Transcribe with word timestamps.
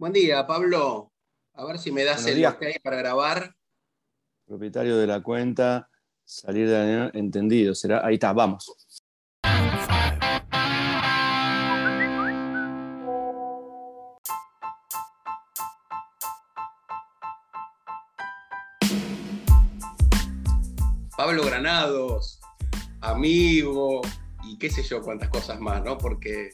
Buen 0.00 0.14
día, 0.14 0.46
Pablo. 0.46 1.12
A 1.52 1.66
ver 1.66 1.78
si 1.78 1.92
me 1.92 2.04
das 2.04 2.22
Buenos 2.22 2.30
el 2.30 2.36
días. 2.36 2.54
que 2.54 2.66
hay 2.68 2.78
para 2.82 2.96
grabar. 2.96 3.54
Propietario 4.46 4.96
de 4.96 5.06
la 5.06 5.22
cuenta, 5.22 5.90
salir 6.24 6.66
de 6.66 6.72
la 6.72 7.10
entendido. 7.12 7.74
Será, 7.74 8.06
ahí 8.06 8.14
está, 8.14 8.32
vamos. 8.32 8.74
Pablo 21.14 21.44
Granados, 21.44 22.40
amigo 23.02 24.00
y 24.44 24.56
qué 24.56 24.70
sé 24.70 24.82
yo 24.82 25.02
cuántas 25.02 25.28
cosas 25.28 25.60
más, 25.60 25.84
¿no? 25.84 25.98
Porque 25.98 26.52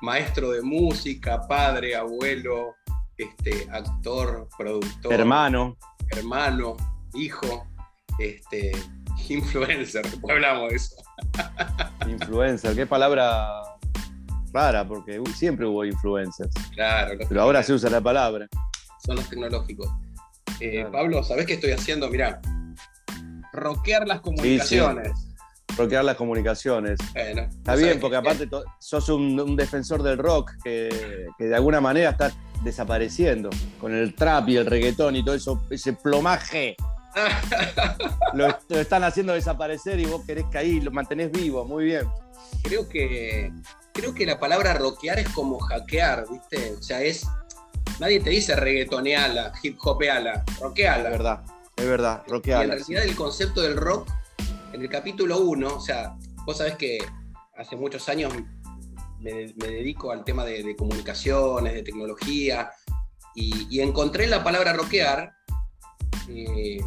maestro 0.00 0.50
de 0.50 0.62
música, 0.62 1.42
padre, 1.46 1.94
abuelo, 1.94 2.74
este, 3.18 3.68
actor, 3.70 4.48
productor, 4.58 5.12
Hermano, 5.12 5.76
hermano, 6.10 6.76
hijo, 7.14 7.66
este, 8.18 8.72
influencer, 9.28 10.02
después 10.02 10.34
hablamos 10.34 10.70
de 10.70 10.76
eso. 10.76 10.94
influencer, 12.08 12.74
qué 12.74 12.86
palabra 12.86 13.62
rara, 14.52 14.86
porque 14.86 15.20
siempre 15.34 15.66
hubo 15.66 15.84
influencers. 15.84 16.52
Claro, 16.74 17.14
los 17.14 17.28
Pero 17.28 17.42
ahora 17.42 17.62
se 17.62 17.72
usa 17.72 17.90
la 17.90 18.00
palabra. 18.00 18.46
son 19.04 19.16
los 19.16 19.28
tecnológicos. 19.28 19.88
Eh, 20.60 20.76
Claro. 20.80 20.92
Pablo, 20.92 21.22
¿sabés 21.22 21.46
qué 21.46 21.54
estoy 21.54 21.72
haciendo? 21.72 22.08
Mirá, 22.08 22.40
rockear 23.52 24.06
las 24.06 24.20
comunicaciones. 24.20 25.12
Bloquear 25.76 26.04
las 26.06 26.16
comunicaciones. 26.16 26.98
Bueno, 27.12 27.42
Está 27.42 27.74
bien, 27.74 28.00
porque 28.00 28.12
que- 28.12 28.16
aparte 28.16 28.48
sos 28.78 29.10
un, 29.10 29.38
un 29.38 29.56
defensor 29.56 30.02
del 30.02 30.16
rock 30.16 30.52
que, 30.64 31.26
que 31.36 31.44
de 31.44 31.54
alguna 31.54 31.82
manera 31.82 32.10
está 32.10 32.32
desapareciendo. 32.66 33.48
Con 33.80 33.94
el 33.94 34.14
trap 34.14 34.48
y 34.50 34.56
el 34.58 34.66
reggaetón 34.66 35.16
y 35.16 35.24
todo 35.24 35.34
eso, 35.34 35.62
ese 35.70 35.94
plomaje. 35.94 36.76
Lo, 38.34 38.46
est- 38.46 38.70
lo 38.70 38.78
están 38.78 39.04
haciendo 39.04 39.32
desaparecer 39.32 39.98
y 39.98 40.04
vos 40.04 40.22
querés 40.26 40.44
que 40.52 40.58
ahí 40.58 40.80
lo 40.80 40.90
mantenés 40.90 41.32
vivo. 41.32 41.64
Muy 41.64 41.84
bien. 41.86 42.02
creo 42.62 42.86
que 42.88 43.50
creo 43.94 44.12
que 44.12 44.26
la 44.26 44.38
palabra 44.38 44.74
rockear 44.74 45.18
es 45.18 45.28
como 45.30 45.58
hackear, 45.58 46.26
¿viste? 46.30 46.72
O 46.78 46.82
sea, 46.82 47.00
es 47.00 47.26
nadie 47.98 48.20
te 48.20 48.28
dice 48.28 48.54
reggaetoneala, 48.54 49.52
hip 49.62 49.78
hopeala, 49.82 50.44
Es 50.46 50.58
rockeala. 50.60 51.08
verdad, 51.08 51.40
es 51.76 51.86
verdad. 51.86 52.22
Y 52.26 52.28
en 52.28 52.32
Rockeala. 52.34 52.74
realidad 52.74 53.04
el 53.04 53.16
concepto 53.16 53.62
del 53.62 53.76
rock 53.78 54.08
en 54.74 54.82
el 54.82 54.90
capítulo 54.90 55.38
1, 55.38 55.66
o 55.76 55.80
sea, 55.80 56.14
vos 56.44 56.58
sabés 56.58 56.74
que 56.76 56.98
hace 57.56 57.76
muchos 57.76 58.06
años 58.10 58.34
me, 59.26 59.54
me 59.56 59.68
dedico 59.74 60.12
al 60.12 60.24
tema 60.24 60.44
de, 60.44 60.62
de 60.62 60.76
comunicaciones, 60.76 61.74
de 61.74 61.82
tecnología, 61.82 62.70
y, 63.34 63.66
y 63.70 63.80
encontré 63.80 64.26
la 64.26 64.42
palabra 64.44 64.72
rockear 64.72 65.32
eh, 66.28 66.78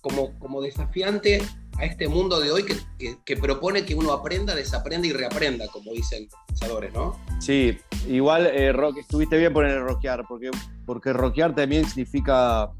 como, 0.00 0.36
como 0.38 0.60
desafiante 0.62 1.42
a 1.78 1.84
este 1.84 2.08
mundo 2.08 2.40
de 2.40 2.50
hoy 2.50 2.64
que, 2.64 2.76
que- 2.98 3.16
que 3.24 3.36
propone 3.36 3.84
que 3.84 3.94
uno 3.94 4.12
aprenda, 4.12 4.54
desaprenda 4.54 5.06
y 5.06 5.12
reaprenda, 5.12 5.66
como 5.68 5.92
dicen 5.92 6.28
los 6.30 6.40
pensadores, 6.48 6.92
¿no? 6.92 7.18
Sí, 7.40 7.78
igual 8.08 8.46
eh, 8.46 8.72
rock, 8.72 8.98
estuviste 8.98 9.36
bien 9.38 9.52
poner 9.52 9.72
el 9.72 9.82
rockear, 9.84 10.24
porque, 10.28 10.50
porque 10.86 11.12
rockear 11.12 11.54
también 11.54 11.84
significa 11.86 12.70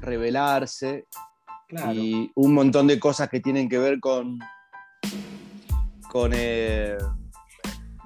revelarse 0.00 1.06
Claro. 1.68 1.92
y 1.94 2.30
un 2.34 2.52
montón 2.54 2.86
de 2.88 2.98
cosas 2.98 3.28
que 3.28 3.40
tienen 3.40 3.68
que 3.68 3.78
ver 3.78 4.00
con. 4.00 4.38
con. 6.08 6.32
eh, 6.34 6.96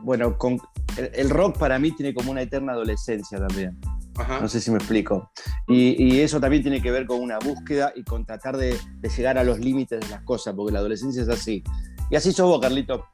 bueno, 0.04 0.36
con. 0.38 0.58
El, 0.96 1.10
el 1.14 1.30
rock 1.30 1.58
para 1.58 1.78
mí 1.78 1.90
tiene 1.92 2.14
como 2.14 2.30
una 2.30 2.42
eterna 2.42 2.72
adolescencia 2.72 3.38
también. 3.38 3.78
Ajá. 4.16 4.40
No 4.40 4.48
sé 4.48 4.60
si 4.60 4.70
me 4.70 4.76
explico. 4.76 5.32
Y, 5.66 6.00
y 6.00 6.20
eso 6.20 6.38
también 6.40 6.62
tiene 6.62 6.80
que 6.80 6.90
ver 6.92 7.04
con 7.06 7.20
una 7.20 7.38
búsqueda 7.40 7.92
y 7.96 8.04
con 8.04 8.24
tratar 8.24 8.56
de, 8.56 8.78
de 9.00 9.08
llegar 9.08 9.38
a 9.38 9.44
los 9.44 9.58
límites 9.58 9.98
de 10.00 10.08
las 10.08 10.22
cosas, 10.22 10.54
porque 10.54 10.72
la 10.72 10.78
adolescencia 10.78 11.22
es 11.22 11.28
así. 11.28 11.64
Y 12.10 12.16
así 12.16 12.32
sos 12.32 12.46
vos, 12.48 12.60
Carlito. 12.60 13.06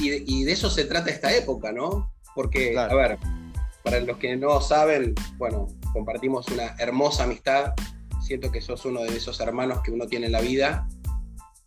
Y 0.00 0.08
de, 0.10 0.24
y 0.26 0.44
de 0.44 0.52
eso 0.52 0.70
se 0.70 0.84
trata 0.84 1.10
esta 1.10 1.34
época, 1.34 1.72
¿no? 1.72 2.12
Porque, 2.34 2.72
Claro. 2.72 2.92
a 2.92 2.96
ver, 2.96 3.18
para 3.82 4.00
los 4.00 4.16
que 4.18 4.36
no 4.36 4.60
saben, 4.60 5.14
bueno, 5.36 5.68
compartimos 5.92 6.48
una 6.48 6.74
hermosa 6.78 7.24
amistad. 7.24 7.72
Siento 8.22 8.50
que 8.50 8.60
sos 8.60 8.84
uno 8.86 9.02
de 9.02 9.16
esos 9.16 9.38
hermanos 9.40 9.80
que 9.82 9.90
uno 9.90 10.06
tiene 10.06 10.26
en 10.26 10.32
la 10.32 10.40
vida, 10.40 10.88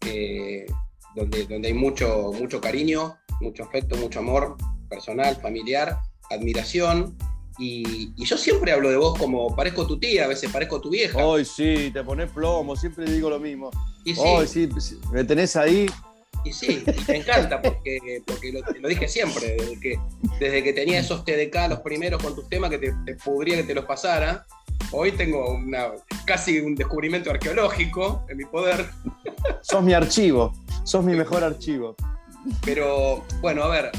eh, 0.05 0.65
donde, 1.15 1.45
donde 1.45 1.67
hay 1.69 1.73
mucho, 1.73 2.31
mucho 2.37 2.59
cariño, 2.61 3.17
mucho 3.41 3.63
afecto, 3.63 3.95
mucho 3.97 4.19
amor 4.19 4.55
personal, 4.89 5.35
familiar, 5.37 5.99
admiración. 6.29 7.17
Y, 7.57 8.13
y 8.15 8.25
yo 8.25 8.37
siempre 8.37 8.71
hablo 8.71 8.89
de 8.89 8.95
vos 8.95 9.17
como 9.17 9.53
parezco 9.55 9.85
tu 9.85 9.99
tía, 9.99 10.25
a 10.25 10.27
veces 10.27 10.49
parezco 10.51 10.79
tu 10.79 10.89
vieja. 10.89 11.23
Hoy 11.23 11.43
sí, 11.43 11.91
te 11.93 12.03
pones 12.03 12.31
plomo, 12.31 12.75
siempre 12.75 13.05
digo 13.05 13.29
lo 13.29 13.39
mismo. 13.39 13.69
y 14.05 14.15
sí, 14.15 14.21
Hoy 14.23 14.47
sí, 14.47 14.69
me 15.11 15.23
tenés 15.25 15.55
ahí. 15.55 15.87
Y 16.45 16.53
sí, 16.53 16.83
y 16.87 17.11
me 17.11 17.17
encanta 17.17 17.61
porque, 17.61 18.23
porque 18.25 18.53
lo, 18.53 18.61
lo 18.79 18.87
dije 18.87 19.09
siempre, 19.09 19.57
desde 19.59 19.79
que, 19.79 19.99
desde 20.39 20.63
que 20.63 20.71
tenía 20.71 20.99
esos 20.99 21.25
TDK, 21.25 21.67
los 21.69 21.79
primeros 21.81 22.23
con 22.23 22.33
tus 22.33 22.47
temas, 22.47 22.69
que 22.69 22.77
te, 22.77 22.93
te 23.05 23.15
pudría 23.15 23.57
que 23.57 23.63
te 23.63 23.73
los 23.73 23.83
pasara. 23.83 24.45
Hoy 24.91 25.11
tengo 25.11 25.51
una, 25.51 25.91
casi 26.25 26.59
un 26.61 26.75
descubrimiento 26.75 27.29
arqueológico 27.29 28.25
en 28.29 28.37
mi 28.37 28.45
poder. 28.45 28.89
Sos 29.61 29.83
mi 29.83 29.93
archivo, 29.93 30.53
sos 30.85 31.03
mi 31.03 31.13
mejor 31.15 31.43
archivo. 31.43 31.95
Pero 32.63 33.25
bueno, 33.41 33.63
a 33.63 33.69
ver, 33.69 33.91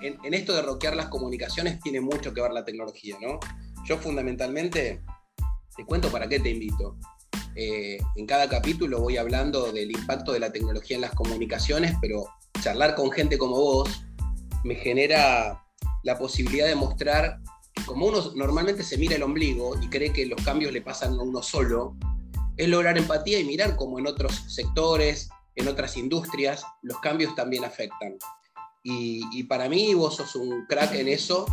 en, 0.00 0.18
en 0.24 0.34
esto 0.34 0.54
de 0.54 0.62
rockear 0.62 0.96
las 0.96 1.08
comunicaciones 1.08 1.80
tiene 1.80 2.00
mucho 2.00 2.32
que 2.32 2.40
ver 2.40 2.52
la 2.52 2.64
tecnología, 2.64 3.16
¿no? 3.20 3.38
Yo 3.84 3.98
fundamentalmente, 3.98 5.02
te 5.76 5.84
cuento 5.84 6.10
para 6.10 6.28
qué 6.28 6.40
te 6.40 6.50
invito. 6.50 6.96
Eh, 7.54 7.96
en 8.16 8.26
cada 8.26 8.48
capítulo 8.48 9.00
voy 9.00 9.16
hablando 9.16 9.72
del 9.72 9.90
impacto 9.90 10.32
de 10.32 10.40
la 10.40 10.52
tecnología 10.52 10.96
en 10.96 11.00
las 11.00 11.14
comunicaciones, 11.14 11.94
pero 12.02 12.26
charlar 12.60 12.94
con 12.94 13.10
gente 13.10 13.38
como 13.38 13.56
vos 13.56 14.02
me 14.62 14.74
genera 14.74 15.64
la 16.02 16.18
posibilidad 16.18 16.66
de 16.66 16.74
mostrar 16.74 17.40
como 17.86 18.06
uno 18.06 18.32
normalmente 18.34 18.82
se 18.82 18.98
mira 18.98 19.16
el 19.16 19.22
ombligo 19.22 19.80
y 19.80 19.88
cree 19.88 20.12
que 20.12 20.26
los 20.26 20.42
cambios 20.42 20.72
le 20.72 20.82
pasan 20.82 21.14
a 21.14 21.22
uno 21.22 21.42
solo, 21.42 21.96
es 22.56 22.68
lograr 22.68 22.98
empatía 22.98 23.38
y 23.38 23.44
mirar 23.44 23.76
cómo 23.76 23.98
en 23.98 24.06
otros 24.06 24.44
sectores, 24.48 25.28
en 25.56 25.68
otras 25.68 25.96
industrias, 25.96 26.64
los 26.82 27.00
cambios 27.00 27.34
también 27.34 27.64
afectan. 27.64 28.16
Y, 28.84 29.42
para 29.44 29.68
mí 29.68 29.94
vos 29.94 30.14
sos 30.14 30.36
un 30.36 30.64
crack 30.66 30.94
en 30.94 31.08
eso. 31.08 31.44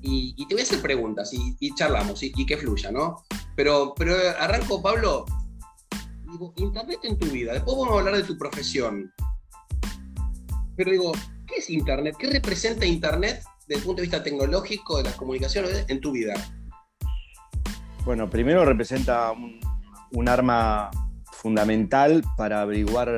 Y, 0.00 0.46
te 0.46 0.54
voy 0.54 0.60
a 0.60 0.64
hacer 0.64 0.80
preguntas 0.80 1.32
y, 1.32 1.74
charlamos 1.74 2.22
y, 2.22 2.46
que 2.46 2.56
fluya, 2.56 2.92
¿no? 2.92 3.24
Pero, 3.56 3.94
pero 3.96 4.14
arranco, 4.38 4.80
Pablo. 4.80 5.24
Digo, 6.30 6.52
Internet 6.56 7.00
en 7.02 7.18
tu 7.18 7.26
vida. 7.26 7.54
Después 7.54 7.76
vamos 7.76 7.96
a 7.96 7.98
hablar 8.00 8.16
de 8.16 8.22
tu 8.22 8.38
profesión. 8.38 9.12
Pero 10.76 10.90
digo, 10.90 11.12
¿qué 11.46 11.56
es 11.56 11.70
Internet? 11.70 12.16
¿Qué 12.18 12.28
representa 12.28 12.86
Internet 12.86 13.42
desde 13.66 13.80
el 13.80 13.86
punto 13.86 13.96
de 13.96 14.02
vista 14.02 14.22
tecnológico 14.22 14.98
de 14.98 15.04
las 15.04 15.16
comunicaciones 15.16 15.84
en 15.88 16.00
tu 16.00 16.12
vida? 16.12 16.34
Bueno, 18.04 18.28
primero 18.28 18.64
representa 18.64 19.32
un 20.12 20.28
arma 20.28 20.90
fundamental 21.34 22.22
para 22.36 22.60
averiguar, 22.62 23.10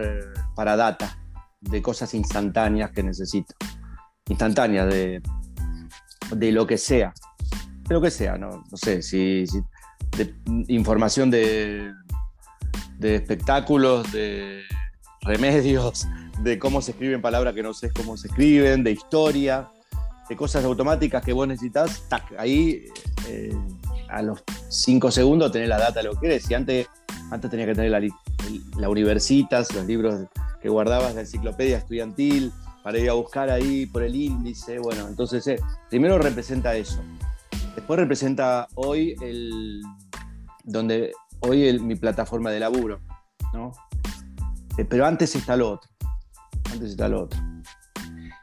para 0.55 0.77
data, 0.77 1.19
de 1.61 1.83
cosas 1.83 2.15
instantáneas 2.15 2.91
que 2.91 3.03
necesito. 3.03 3.55
Instantáneas 4.29 4.89
de, 4.93 5.23
de 6.31 6.53
lo 6.53 6.67
que 6.67 6.79
sea. 6.79 7.13
De 7.89 7.95
lo 7.95 8.01
que 8.01 8.11
sea, 8.11 8.37
no, 8.37 8.65
no 8.71 8.77
sé, 8.77 9.03
si, 9.03 9.47
si- 9.47 9.63
de 10.17 10.35
información 10.69 11.31
de, 11.31 11.93
de 12.99 13.17
espectáculos, 13.17 14.11
de 14.13 14.63
remedios, 15.23 16.07
de 16.41 16.59
cómo 16.59 16.81
se 16.83 16.93
escriben 16.93 17.21
palabras 17.23 17.55
que 17.55 17.63
no 17.63 17.73
sé 17.75 17.91
cómo 17.93 18.17
se 18.17 18.29
escriben, 18.29 18.83
de 18.83 18.93
historia, 18.93 19.69
de 20.29 20.37
cosas 20.37 20.65
automáticas 20.65 21.25
que 21.25 21.33
vos 21.33 21.47
necesitas, 21.47 22.03
tac, 22.09 22.33
ahí 22.39 22.85
eh, 23.29 23.57
a 24.09 24.23
los 24.23 24.43
cinco 24.69 25.11
segundos 25.11 25.53
tenés 25.53 25.69
la 25.69 25.79
data 25.79 26.01
de 26.01 26.07
lo 26.09 26.15
que 26.15 26.21
querés. 26.23 26.51
Y 26.51 26.55
antes, 26.55 26.89
antes 27.31 27.51
tenía 27.51 27.67
que 27.67 27.75
tener 27.75 27.91
la, 28.77 28.89
universitas, 28.89 29.75
los 29.75 29.87
libros 29.87 30.27
que 30.61 30.69
guardabas, 30.69 31.15
la 31.15 31.23
enciclopedia 31.23 31.79
estudiantil, 31.79 32.53
para 32.83 32.99
ir 32.99 33.11
a 33.11 33.15
buscar 33.15 33.51
ahí 33.51 33.87
por 33.87 34.03
el 34.03 34.15
índice. 34.15 34.79
Bueno, 34.79 35.09
entonces, 35.09 35.47
eh, 35.49 35.59
primero 35.91 36.19
representa 36.19 36.75
eso. 36.77 37.01
Después 37.75 37.99
representa 37.99 38.69
hoy 38.75 39.15
el 39.21 39.83
donde 40.65 41.13
hoy 41.41 41.65
el- 41.69 41.81
mi 41.81 41.95
plataforma 41.97 42.51
de 42.51 42.61
laburo, 42.61 43.01
¿no? 43.53 43.73
Eh, 44.79 44.85
pero 44.85 45.05
antes 45.07 45.35
está 45.37 45.57
lo 45.57 45.73
otro. 45.73 45.91
Antes 46.73 46.91
está 46.91 47.09
lo 47.09 47.25
otro. 47.25 47.39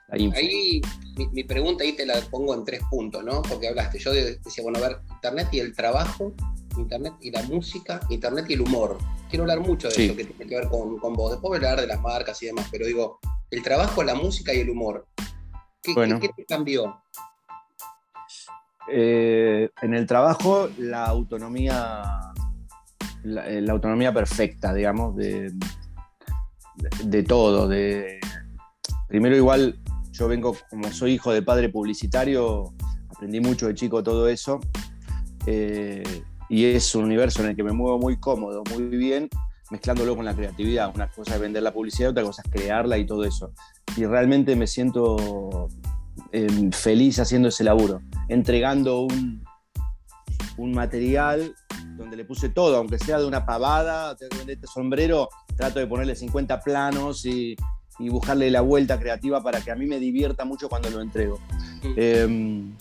Ahí, 0.10 0.30
mi, 1.18 1.28
mi 1.30 1.44
pregunta 1.44 1.84
ahí 1.84 1.94
te 1.96 2.06
la 2.06 2.16
pongo 2.30 2.54
en 2.54 2.64
tres 2.64 2.82
puntos, 2.90 3.24
¿no? 3.24 3.42
Porque 3.42 3.68
hablaste, 3.68 3.98
yo 3.98 4.12
de- 4.12 4.38
decía, 4.38 4.64
bueno, 4.64 4.78
a 4.78 4.82
ver, 4.88 5.00
Internet 5.12 5.48
y 5.52 5.60
el 5.60 5.74
trabajo, 5.76 6.34
Internet 6.78 7.14
y 7.22 7.32
la 7.32 7.42
música, 7.44 8.00
Internet 8.10 8.46
y 8.50 8.54
el 8.54 8.62
humor. 8.62 8.98
Quiero 9.30 9.44
hablar 9.44 9.60
mucho 9.62 9.88
de 9.90 9.94
Sí. 9.96 10.06
eso 10.06 10.16
que 10.16 10.26
tiene 10.26 10.46
que 10.50 10.56
ver 10.56 10.68
con, 10.70 10.98
con 11.00 11.14
vos. 11.14 11.32
Después 11.32 11.50
voy 11.50 11.56
a 11.66 11.72
hablar 11.72 11.82
de 11.82 11.88
las 11.88 12.02
marcas 12.02 12.42
y 12.44 12.48
demás, 12.48 12.68
pero 12.72 12.86
digo, 12.86 13.20
el 13.52 13.62
trabajo, 13.64 14.04
la 14.04 14.16
música 14.16 14.54
y 14.54 14.60
el 14.60 14.70
humor. 14.70 15.08
¿Qué, 15.82 15.94
Bueno. 15.94 16.20
qué- 16.20 16.28
qué 16.30 16.34
te 16.38 16.46
cambió? 16.46 17.02
Eh, 18.90 19.70
en 19.82 19.94
el 19.94 20.06
trabajo, 20.06 20.70
la 20.78 21.06
autonomía, 21.06 22.04
la, 23.24 23.50
eh, 23.50 23.66
autonomía 23.70 24.14
perfecta, 24.14 24.74
digamos, 24.74 25.16
de, 25.16 25.54
de, 27.06 27.24
todo. 27.24 27.68
De, 27.68 28.20
primero, 29.08 29.36
igual, 29.38 29.80
yo 30.12 30.28
vengo, 30.28 30.56
como 30.70 30.92
soy 30.92 31.14
hijo 31.14 31.32
de 31.32 31.42
padre 31.42 31.70
publicitario, 31.70 32.74
aprendí 33.10 33.40
mucho 33.40 33.68
de 33.68 33.74
chico 33.76 34.04
todo 34.04 34.28
eso. 34.28 34.60
Eh, 35.46 36.24
y 36.54 36.66
es 36.66 36.94
un 36.96 37.06
universo 37.06 37.42
en 37.42 37.50
el 37.50 37.56
que 37.56 37.64
me 37.64 37.72
muevo 37.72 38.00
muy 38.00 38.20
cómodo, 38.20 38.64
muy 38.72 38.84
bien, 38.84 39.30
mezclándolo 39.72 40.16
con 40.16 40.26
la 40.26 40.36
creatividad. 40.36 40.92
Una 40.94 41.10
cosa 41.10 41.36
es 41.36 41.42
vender 41.42 41.64
la 41.64 41.74
publicidad, 41.74 42.12
otra 42.12 42.24
cosa 42.24 42.42
es 42.46 42.52
crearla 42.52 42.98
y 42.98 43.06
todo 43.06 43.24
eso. 43.24 43.52
Y 43.98 44.06
realmente 44.06 44.56
me 44.56 44.68
siento 44.68 45.70
Em, 46.32 46.72
feliz 46.72 47.20
haciendo 47.20 47.50
ese 47.50 47.64
laburo, 47.64 48.02
entregando 48.28 49.02
un, 49.02 49.44
un 50.58 50.72
material 50.72 51.54
donde 51.96 52.18
le 52.18 52.26
puse 52.26 52.50
todo, 52.50 52.78
aunque 52.78 52.98
sea 52.98 53.20
de 53.20 53.28
una 53.28 53.46
pavada, 53.46 54.16
tengo 54.16 54.32
que 54.32 54.38
vender 54.38 54.56
este 54.56 54.66
sombrero, 54.66 55.30
trato 55.56 55.80
de 55.80 55.86
ponerle 55.86 56.16
50 56.16 56.60
planos 56.62 57.24
y, 57.28 57.56
y, 58.00 58.10
buscarle 58.10 58.50
la 58.50 58.62
vuelta 58.62 59.00
creativa 59.00 59.44
para 59.44 59.62
que 59.62 59.70
a 59.70 59.76
mí 59.76 59.86
me 59.86 60.00
divierta 60.00 60.44
mucho 60.44 60.70
cuando 60.70 60.90
lo 60.90 61.02
entrego. 61.02 61.40
Em, 61.96 62.76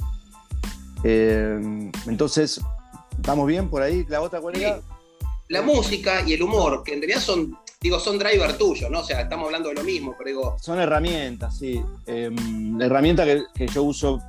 em, 1.04 1.92
entonces, 2.06 2.58
¿estamos 3.16 3.46
bien 3.46 3.68
por 3.68 3.82
ahí? 3.82 4.04
¿La 4.08 4.20
otra 4.20 4.40
cuál 4.40 4.82
La 5.48 5.62
música 5.62 6.22
y 6.26 6.32
el 6.34 6.42
humor, 6.42 6.82
que 6.84 6.94
en 6.94 7.00
realidad 7.00 7.20
son 7.20 7.58
digo, 7.82 7.98
son 7.98 8.18
driver 8.18 8.56
tuyos, 8.56 8.90
¿no? 8.90 9.00
O 9.00 9.04
sea, 9.04 9.20
estamos 9.20 9.46
hablando 9.46 9.68
de 9.70 9.74
lo 9.74 9.82
mismo, 9.82 10.14
pero 10.16 10.28
digo. 10.28 10.56
Son 10.60 10.78
herramientas, 10.78 11.58
sí. 11.58 11.82
Eh, 12.06 12.30
herramientas 12.80 13.28
que, 13.54 13.66
yo 13.66 13.82
uso 13.82 14.20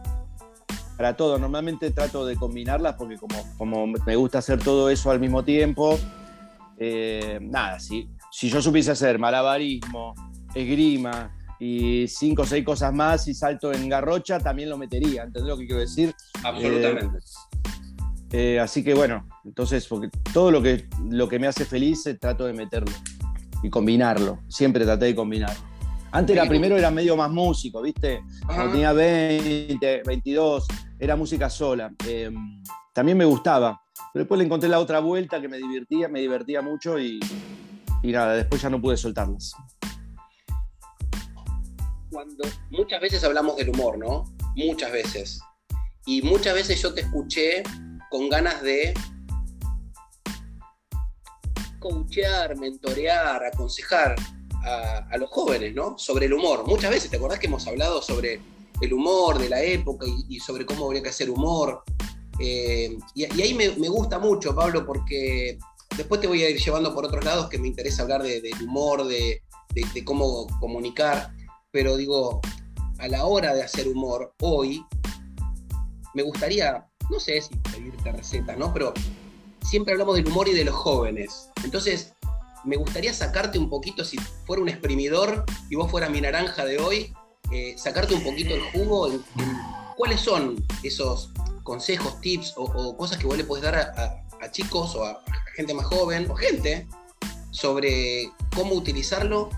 para 0.98 1.16
todo. 1.16 1.38
Normalmente 1.38 1.92
trato 1.92 2.26
de 2.26 2.36
combinarlas 2.36 2.96
porque 2.96 3.18
como, 3.18 3.36
como 3.58 3.88
me 3.88 4.16
gusta 4.16 4.40
hacer 4.40 4.60
todo 4.60 4.90
eso 4.90 5.12
al 5.12 5.20
mismo 5.20 5.44
tiempo, 5.44 6.00
eh, 6.78 7.38
nada, 7.42 7.80
si, 7.80 8.10
si 8.32 8.50
yo 8.50 8.62
supiese 8.62 8.92
hacer 8.92 9.20
malabarismo, 9.20 10.16
esgrima 10.56 11.32
y 11.60 12.08
cinco 12.08 12.42
o 12.42 12.46
seis 12.46 12.66
cosas 12.66 12.92
más 12.92 13.28
y 13.28 13.36
salto 13.36 13.72
en 13.72 13.88
garrocha, 13.88 14.40
también 14.40 14.70
lo 14.70 14.78
metería, 14.78 15.24
¿entendés 15.24 15.50
lo 15.50 15.58
que 15.58 15.66
quiero 15.68 15.82
decir? 15.82 16.14
Absolutamente. 16.44 17.18
Eh, 17.18 17.63
así 18.62 18.84
que 18.84 18.94
bueno, 18.94 19.28
entonces, 19.46 19.86
porque 19.88 20.10
todo 20.34 20.50
lo 20.50 20.62
que, 20.62 20.88
lo 21.10 21.28
que 21.28 21.38
me 21.38 21.48
hace 21.48 21.66
feliz 21.66 22.04
trato 22.20 22.46
de 22.46 22.54
meterlo 22.54 22.92
y 23.62 23.70
combinarlo. 23.70 24.40
Siempre 24.50 24.86
traté 24.86 25.06
de 25.06 25.16
combinarlo. 25.16 25.74
Antes 26.12 26.36
era 26.36 26.48
primero 26.48 26.78
era 26.78 26.92
medio 26.92 27.18
más 27.18 27.32
músico, 27.32 27.82
¿viste? 27.82 28.22
Cuando 28.46 28.72
tenía 28.72 28.94
20, 28.94 30.04
22, 30.06 30.68
era 31.00 31.16
música 31.16 31.50
sola. 31.50 31.92
Em, 32.08 32.62
también 32.94 33.18
me 33.18 33.26
gustaba. 33.26 33.82
Pero 34.14 34.24
después 34.24 34.38
le 34.38 34.46
encontré 34.46 34.70
la 34.70 34.80
otra 34.80 35.00
vuelta 35.00 35.42
que 35.42 35.48
me 35.48 35.58
divertía, 35.58 36.08
me 36.08 36.20
divertía 36.20 36.62
mucho 36.62 37.00
y, 37.00 37.20
y 38.04 38.12
nada, 38.12 38.36
después 38.36 38.62
ya 38.62 38.70
no 38.70 38.80
pude 38.80 38.96
soltarlas. 38.96 39.54
Cuando 42.12 42.44
muchas 42.70 43.02
veces 43.02 43.24
hablamos 43.24 43.58
del 43.58 43.70
humor, 43.70 43.98
¿no? 43.98 44.26
Muchas 44.56 44.92
veces. 44.92 45.40
Y 46.06 46.22
muchas 46.22 46.54
veces 46.54 46.80
yo 46.80 46.94
te 46.94 47.02
escuché 47.02 47.64
con 48.14 48.30
ganas 48.30 48.62
de 48.62 48.94
coachear, 51.80 52.56
mentorear, 52.60 53.44
aconsejar 53.44 54.16
a, 54.64 55.18
los 55.18 55.32
jóvenes, 55.32 55.74
¿no? 55.74 55.98
Sobre 55.98 56.28
el 56.28 56.34
humor. 56.34 56.64
Muchas 56.68 56.92
veces, 56.92 57.10
¿te 57.10 57.18
acordás 57.18 57.40
que 57.40 57.48
hemos 57.48 57.66
hablado 57.66 58.04
sobre 58.04 58.40
el 58.82 58.94
humor 58.94 59.40
de 59.40 59.50
la 59.50 59.64
época 59.64 60.06
y, 60.30 60.40
sobre 60.40 60.64
cómo 60.64 60.86
habría 60.86 61.02
que 61.02 61.10
hacer 61.10 61.28
humor? 61.28 61.82
Eh, 62.38 62.96
y, 63.16 63.42
ahí 63.42 63.56
me, 63.56 63.70
gusta 63.90 64.20
mucho, 64.20 64.54
Pablo, 64.54 64.86
porque 64.86 65.58
después 65.98 66.22
te 66.22 66.28
voy 66.28 66.44
a 66.44 66.52
ir 66.52 66.60
llevando 66.60 66.94
por 66.94 67.06
otros 67.06 67.26
lados 67.26 67.50
que 67.50 67.58
me 67.58 67.68
interesa 67.68 68.04
hablar 68.04 68.22
del 68.22 68.62
humor, 68.62 69.08
de, 69.08 69.42
cómo 70.06 70.46
comunicar, 70.60 71.34
pero 71.72 71.98
digo, 71.98 72.42
a 73.00 73.08
la 73.08 73.26
hora 73.26 73.56
de 73.56 73.64
hacer 73.64 73.88
humor, 73.88 74.36
hoy, 74.40 74.86
me 76.14 76.22
gustaría, 76.22 76.88
no 77.10 77.20
sé 77.20 77.42
si 77.42 77.56
pedirte 77.56 78.12
recetas, 78.12 78.58
¿no? 78.58 78.74
Pero 78.74 78.94
siempre 79.64 79.94
hablamos 79.94 80.16
del 80.16 80.28
humor 80.28 80.48
y 80.48 80.54
de 80.54 80.66
los 80.66 80.76
jóvenes. 80.76 81.50
Entonces, 81.64 82.14
me 82.64 82.78
gustaría 82.78 83.14
sacarte 83.14 83.60
un 83.60 83.70
poquito, 83.70 84.04
si 84.06 84.18
fuera 84.46 84.62
un 84.62 84.70
exprimidor 84.70 85.46
y 85.70 85.76
vos 85.76 85.92
fueras 85.92 86.10
mi 86.10 86.22
naranja 86.22 86.66
de 86.66 86.80
hoy, 86.80 87.14
eh, 87.52 87.76
sacarte 87.78 88.14
un 88.14 88.24
poquito 88.24 88.56
el 88.56 88.62
jugo 88.72 89.12
en, 89.12 89.24
cuáles 89.98 90.22
son 90.22 90.64
esos 90.82 91.32
consejos, 91.64 92.20
tips 92.22 92.54
o, 92.58 92.96
cosas 92.98 93.18
que 93.18 93.28
vos 93.28 93.38
le 93.38 93.44
podés 93.44 93.64
dar 93.64 93.76
a, 93.76 94.52
chicos 94.52 94.96
o 94.96 95.06
a, 95.06 95.24
gente 95.56 95.74
más 95.74 95.86
joven 95.86 96.30
o 96.30 96.36
gente 96.36 96.88
sobre 97.52 98.30
cómo 98.56 98.74
utilizarlo 98.74 99.50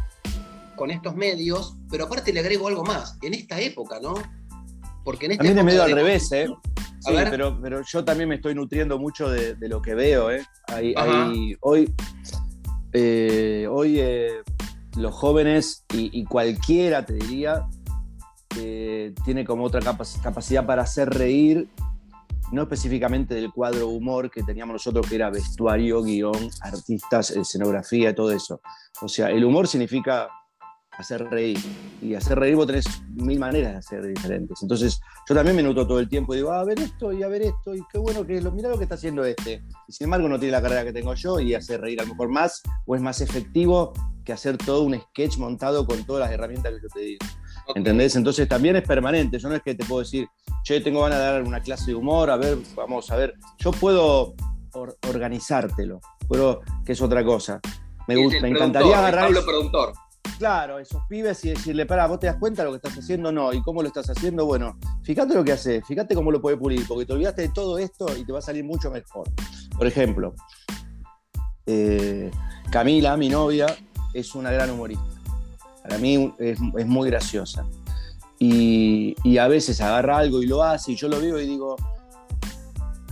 con 0.75 0.91
estos 0.91 1.15
medios, 1.15 1.75
pero 1.89 2.05
aparte 2.05 2.33
le 2.33 2.41
agrego 2.41 2.67
algo 2.67 2.83
más, 2.83 3.17
en 3.21 3.33
esta 3.33 3.59
época, 3.61 3.99
¿no? 4.01 4.13
Porque 5.03 5.27
en 5.27 5.33
esta 5.33 5.43
También 5.43 5.59
es 5.59 5.65
medio 5.65 5.83
al 5.83 5.93
revés, 5.93 6.31
¿eh? 6.33 6.47
Sí, 7.05 7.13
pero, 7.29 7.59
pero 7.61 7.81
yo 7.83 8.03
también 8.03 8.29
me 8.29 8.35
estoy 8.35 8.55
nutriendo 8.55 8.97
mucho 8.97 9.29
de, 9.29 9.55
lo 9.61 9.81
que 9.81 9.95
veo. 9.95 10.31
¿eh? 10.31 10.43
hoy 11.61 11.93
eh, 12.97 13.67
hoy 13.69 13.99
eh, 13.99 14.41
los 14.95 15.13
jóvenes 15.13 15.83
y, 15.91 16.23
cualquiera, 16.23 17.05
te 17.05 17.13
diría, 17.13 17.67
tiene 19.25 19.43
como 19.43 19.65
otra 19.65 19.81
capacidad 20.23 20.65
para 20.65 20.83
hacer 20.83 21.09
reír, 21.09 21.67
no 22.53 22.61
específicamente 22.61 23.35
del 23.35 23.51
cuadro 23.51 23.89
humor 23.89 24.31
que 24.31 24.43
teníamos 24.43 24.73
nosotros, 24.75 25.07
que 25.07 25.15
era 25.15 25.29
vestuario, 25.29 26.01
guion, 26.01 26.49
artistas, 26.61 27.31
escenografía, 27.31 28.15
todo 28.15 28.31
eso. 28.31 28.61
O 29.01 29.09
sea, 29.09 29.29
el 29.29 29.43
humor 29.43 29.67
significa 29.67 30.29
hacer 30.97 31.27
reír. 31.29 31.59
Y 32.01 32.15
hacer 32.15 32.39
reír 32.39 32.55
vos 32.55 32.67
tenés 32.67 32.85
mil 33.13 33.39
maneras 33.39 33.73
de 33.73 33.77
hacer 33.77 34.05
diferentes. 34.05 34.61
Entonces, 34.61 34.99
yo 35.27 35.35
también 35.35 35.55
me 35.55 35.63
noto 35.63 35.87
todo 35.87 35.99
el 35.99 36.09
tiempo 36.09 36.33
y 36.33 36.37
digo, 36.37 36.51
ah, 36.51 36.61
a 36.61 36.65
ver 36.65 36.79
esto 36.79 37.11
y 37.11 37.23
a 37.23 37.27
ver 37.27 37.43
esto, 37.43 37.75
y 37.75 37.81
qué 37.91 37.97
bueno 37.97 38.25
que 38.25 38.41
lo, 38.41 38.51
mira 38.51 38.69
lo 38.69 38.77
que 38.77 38.83
está 38.83 38.95
haciendo 38.95 39.23
este. 39.23 39.63
Y 39.87 39.93
sin 39.93 40.05
embargo, 40.05 40.27
no 40.27 40.39
tiene 40.39 40.51
la 40.51 40.61
carrera 40.61 40.83
que 40.83 40.93
tengo 40.93 41.13
yo 41.13 41.39
y 41.39 41.53
hacer 41.53 41.81
reír 41.81 41.99
a 41.99 42.03
lo 42.03 42.09
mejor 42.09 42.29
más 42.29 42.61
o 42.85 42.95
es 42.95 43.01
más 43.01 43.21
efectivo 43.21 43.93
que 44.23 44.33
hacer 44.33 44.57
todo 44.57 44.83
un 44.83 44.99
sketch 44.99 45.37
montado 45.37 45.85
con 45.85 46.03
todas 46.03 46.21
las 46.21 46.31
herramientas 46.31 46.73
que 46.73 46.79
yo 46.81 46.87
te 46.89 46.99
digo. 46.99 47.25
¿Entendés? 47.75 48.15
Entonces 48.15 48.47
también 48.47 48.75
es 48.75 48.83
permanente. 48.83 49.39
Yo 49.39 49.49
no 49.49 49.55
es 49.55 49.61
que 49.61 49.75
te 49.75 49.85
puedo 49.85 50.01
decir, 50.01 50.27
che, 50.63 50.81
tengo 50.81 51.01
ganas 51.01 51.19
de 51.19 51.25
dar 51.25 51.43
una 51.43 51.61
clase 51.61 51.87
de 51.87 51.95
humor, 51.95 52.29
a 52.29 52.37
ver, 52.37 52.57
vamos 52.75 53.09
a 53.11 53.15
ver. 53.17 53.33
Yo 53.59 53.71
puedo 53.71 54.35
organizártelo, 55.07 55.99
pero 56.29 56.61
que 56.83 56.93
es 56.93 57.01
otra 57.01 57.23
cosa. 57.23 57.59
Me, 58.07 58.15
gusta, 58.15 58.41
me 58.41 58.49
encantaría 58.49 58.97
agarrar. 58.97 59.25
Pablo 59.25 59.45
productor 59.45 59.93
claro, 60.37 60.79
esos 60.79 61.01
pibes 61.07 61.43
y 61.45 61.49
decirle, 61.49 61.85
para, 61.85 62.07
vos 62.07 62.19
te 62.19 62.27
das 62.27 62.37
cuenta 62.37 62.61
de 62.61 62.69
lo 62.69 62.71
que 62.71 62.87
estás 62.87 63.03
haciendo, 63.03 63.31
no, 63.31 63.53
y 63.53 63.61
cómo 63.61 63.81
lo 63.81 63.87
estás 63.87 64.09
haciendo, 64.09 64.45
bueno, 64.45 64.77
fíjate 65.03 65.33
lo 65.33 65.43
que 65.43 65.53
haces, 65.53 65.83
fíjate 65.85 66.15
cómo 66.15 66.31
lo 66.31 66.41
puede 66.41 66.57
pulir, 66.57 66.87
porque 66.87 67.05
te 67.05 67.13
olvidaste 67.13 67.43
de 67.43 67.49
todo 67.49 67.77
esto 67.77 68.05
y 68.17 68.25
te 68.25 68.31
va 68.31 68.39
a 68.39 68.41
salir 68.41 68.63
mucho 68.63 68.91
mejor. 68.91 69.29
Por 69.77 69.87
ejemplo, 69.87 70.35
eh, 71.65 72.31
Camila, 72.69 73.17
mi 73.17 73.29
novia, 73.29 73.67
es 74.13 74.35
una 74.35 74.51
gran 74.51 74.69
humorista. 74.69 75.03
Para 75.83 75.97
mí 75.97 76.33
es, 76.39 76.59
muy 76.59 77.09
graciosa. 77.09 77.65
Y, 78.39 79.15
y, 79.23 79.37
a 79.37 79.47
veces 79.47 79.79
agarra 79.81 80.17
algo 80.17 80.41
y 80.41 80.47
lo 80.47 80.63
hace, 80.63 80.91
y 80.91 80.95
yo 80.95 81.07
lo 81.07 81.21
veo 81.21 81.39
y 81.39 81.47
digo, 81.47 81.75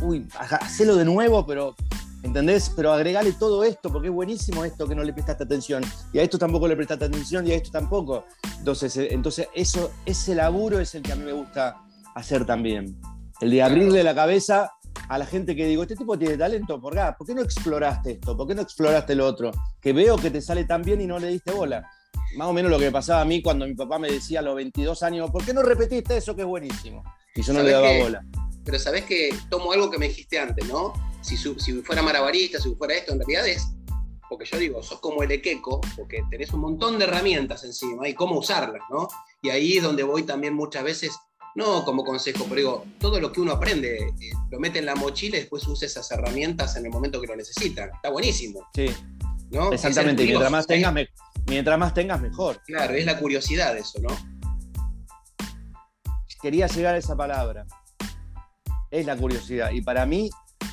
uy, 0.02 0.28
hacelo 0.38 0.96
de 0.96 1.06
nuevo, 1.06 1.46
pero 1.46 1.76
¿Entendés? 2.24 2.72
Pero 2.74 2.94
agregale 2.94 3.34
todo 3.34 3.64
esto, 3.64 3.92
porque 3.92 4.08
es 4.08 4.14
buenísimo 4.14 4.64
esto 4.64 4.88
que 4.88 4.96
no 4.96 5.04
le 5.04 5.12
prestaste 5.12 5.44
atención. 5.44 5.84
Y 6.14 6.20
a 6.20 6.24
esto 6.24 6.38
tampoco 6.38 6.68
le 6.68 6.76
prestaste 6.76 7.06
atención 7.06 7.46
y 7.46 7.52
a 7.52 7.56
esto 7.56 7.70
tampoco. 7.70 8.26
Entonces, 8.58 8.96
eh, 8.98 9.10
entonces 9.12 9.50
eso, 9.54 9.92
ese 10.06 10.34
laburo 10.34 10.80
es 10.80 10.96
el 10.96 11.04
que 11.04 11.12
a 11.12 11.16
mí 11.18 11.24
me 11.24 11.34
gusta 11.34 11.84
hacer 12.16 12.46
también. 12.46 13.00
El 13.42 13.52
de 13.52 13.62
abrirle 13.62 14.04
la 14.04 14.16
cabeza 14.16 14.72
a 15.10 15.18
la 15.18 15.26
gente 15.26 15.56
que 15.56 15.68
digo, 15.68 15.82
este 15.82 15.98
tipo 15.98 16.18
tiene 16.18 16.38
talento, 16.38 16.80
¿por 16.80 16.94
qué, 16.94 17.02
¿por 17.18 17.28
qué 17.28 17.36
no 17.36 17.42
exploraste 17.42 18.12
esto? 18.12 18.38
¿Por 18.38 18.48
qué 18.48 18.56
no 18.56 18.62
exploraste 18.62 19.16
lo 19.16 19.28
otro? 19.28 19.52
Que 19.82 19.92
veo 19.92 20.16
que 20.16 20.32
te 20.32 20.42
sale 20.42 20.64
tan 20.64 20.82
bien 20.82 21.02
y 21.02 21.08
no 21.08 21.20
le 21.20 21.28
diste 21.28 21.52
bola. 21.52 21.90
Más 22.38 22.48
o 22.48 22.54
menos 22.54 22.72
lo 22.72 22.80
que 22.80 22.86
me 22.86 22.92
pasaba 22.92 23.22
a 23.22 23.26
mí 23.26 23.42
cuando 23.42 23.68
mi 23.68 23.76
papá 23.76 24.00
me 24.00 24.10
decía 24.10 24.40
a 24.40 24.44
los 24.44 24.56
22 24.56 25.04
años, 25.04 25.30
¿por 25.30 25.44
qué 25.46 25.54
no 25.54 25.62
repetiste 25.62 26.18
eso 26.18 26.36
que 26.36 26.44
es 26.44 26.48
buenísimo? 26.48 27.04
Y 27.36 27.42
yo 27.42 27.54
no 27.54 27.64
le 27.64 27.72
daba 27.72 27.90
bola. 28.00 28.26
Pero 28.64 28.80
sabés 28.80 29.04
que 29.04 29.36
tomo 29.50 29.74
algo 29.74 29.92
que 29.92 29.98
me 29.98 30.08
dijiste 30.08 30.40
antes, 30.40 30.66
¿no? 30.68 30.94
Si, 31.24 31.38
si 31.38 31.74
fuera 31.82 32.02
marabarista, 32.02 32.60
si 32.60 32.76
fuera 32.76 32.94
esto, 32.94 33.14
en 33.14 33.20
realidad 33.20 33.48
es, 33.48 33.68
porque 34.30 34.46
yo 34.46 34.58
digo, 34.58 34.84
sos 34.84 35.00
como 35.00 35.24
el 35.24 35.32
equeco, 35.32 35.82
porque 35.96 36.24
tenés 36.30 36.52
un 36.54 36.62
montón 36.62 36.98
de 36.98 37.06
herramientas 37.06 37.64
encima 37.64 38.08
y 38.08 38.14
cómo 38.14 38.38
usarlas, 38.40 38.82
¿no? 38.90 39.08
Y 39.42 39.50
ahí 39.50 39.78
es 39.78 39.84
donde 39.84 40.04
voy 40.04 40.24
también 40.24 40.54
muchas 40.54 40.84
veces, 40.84 41.12
no 41.56 41.86
como 41.86 42.04
consejo, 42.04 42.46
pero 42.46 42.56
digo, 42.56 42.86
todo 43.00 43.20
lo 43.20 43.32
que 43.32 43.42
uno 43.42 43.52
aprende, 43.52 44.08
eh, 44.08 44.32
lo 44.50 44.60
mete 44.60 44.80
en 44.80 44.86
la 44.86 44.96
mochila 44.96 45.38
y 45.38 45.42
después 45.42 45.68
usa 45.68 45.86
esas 45.86 46.10
herramientas 46.12 46.76
en 46.78 46.86
el 46.86 46.92
momento 46.92 47.22
que 47.22 47.28
lo 47.28 47.36
necesitan. 47.36 47.92
Está 47.94 48.10
buenísimo. 48.10 48.68
Sí. 48.74 48.88
¿no? 49.52 49.72
Exactamente, 49.72 50.24
mientras 50.24 50.52
más, 50.52 50.66
tengas, 50.66 50.94
mientras 51.48 51.78
más 51.78 51.94
tengas, 51.94 52.20
mejor. 52.20 52.60
Claro, 52.66 52.96
es 52.96 53.06
la 53.06 53.20
curiosidad 53.20 53.78
eso, 53.78 54.00
¿no? 54.02 54.10
Quería 56.42 56.68
llegar 56.68 56.96
a 56.96 56.98
esa 56.98 57.16
palabra. 57.16 57.66
es 58.92 59.06
la 59.06 59.16
curiosidad. 59.16 59.72
Y 59.72 59.82
para 59.82 60.06
mí, 60.06 60.30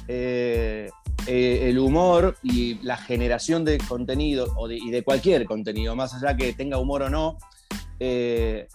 eh, 0.08 0.90
eh, 1.26 1.68
el 1.68 1.78
humor 1.78 2.36
y 2.42 2.74
la 2.82 2.96
generación 2.96 3.64
de 3.64 3.78
contenido 3.78 4.52
o 4.56 4.70
y 4.70 4.90
de 4.90 5.02
cualquier 5.02 5.44
contenido, 5.44 5.94
más 5.94 6.14
allá 6.14 6.36
que 6.36 6.52
tenga 6.52 6.78
humor 6.78 7.02
o 7.02 7.10
no, 7.10 7.38
eh, 7.98 8.66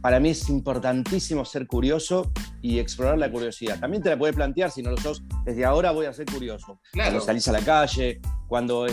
para 0.00 0.20
mí 0.20 0.30
es 0.30 0.48
importantísimo 0.50 1.44
ser 1.44 1.66
curioso 1.66 2.30
y 2.60 2.78
explorar 2.78 3.16
la 3.18 3.30
curiosidad. 3.30 3.80
También 3.80 4.02
te 4.02 4.10
la 4.10 4.18
puedes 4.18 4.36
plantear 4.36 4.70
si 4.70 4.82
no 4.82 4.90
lo 4.90 4.98
sos. 4.98 5.22
Desde 5.44 5.64
ahora 5.64 5.92
voy 5.92 6.06
a 6.06 6.12
ser 6.12 6.26
curioso. 6.26 6.78
Cuando 6.92 7.20
salís 7.20 7.48
a 7.48 7.52
la 7.52 7.60
calle, 7.60 8.20
cuando, 8.46 8.86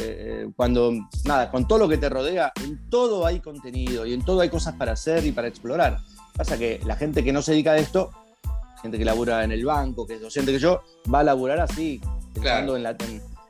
cuando, 0.55 0.93
nada, 1.25 1.51
con 1.51 1.67
todo 1.67 1.79
lo 1.79 1.89
que 1.89 1.97
te 1.97 2.07
rodea, 2.07 2.53
en 2.63 2.89
todo 2.89 3.25
hay 3.25 3.41
contenido 3.41 4.05
y 4.05 4.13
en 4.13 4.23
todo 4.23 4.39
hay 4.39 4.49
cosas 4.49 4.75
para 4.75 4.93
hacer 4.93 5.25
y 5.25 5.33
para 5.33 5.49
explorar. 5.49 5.97
Pasa 6.35 6.57
que 6.57 6.79
la 6.85 6.95
gente 6.95 7.25
que 7.25 7.33
no 7.33 7.41
se 7.41 7.51
dedica 7.51 7.73
a 7.73 7.77
esto 7.77 8.11
gente 8.81 8.97
que 8.97 9.05
labura 9.05 9.43
en 9.43 9.51
el 9.51 9.65
banco, 9.65 10.05
que 10.05 10.15
es 10.15 10.21
docente 10.21 10.51
que 10.51 10.59
yo, 10.59 10.81
va 11.13 11.19
a 11.19 11.23
laburar 11.23 11.59
así, 11.59 12.01
pensando 12.33 12.75
en, 12.75 12.83
la, 12.83 12.95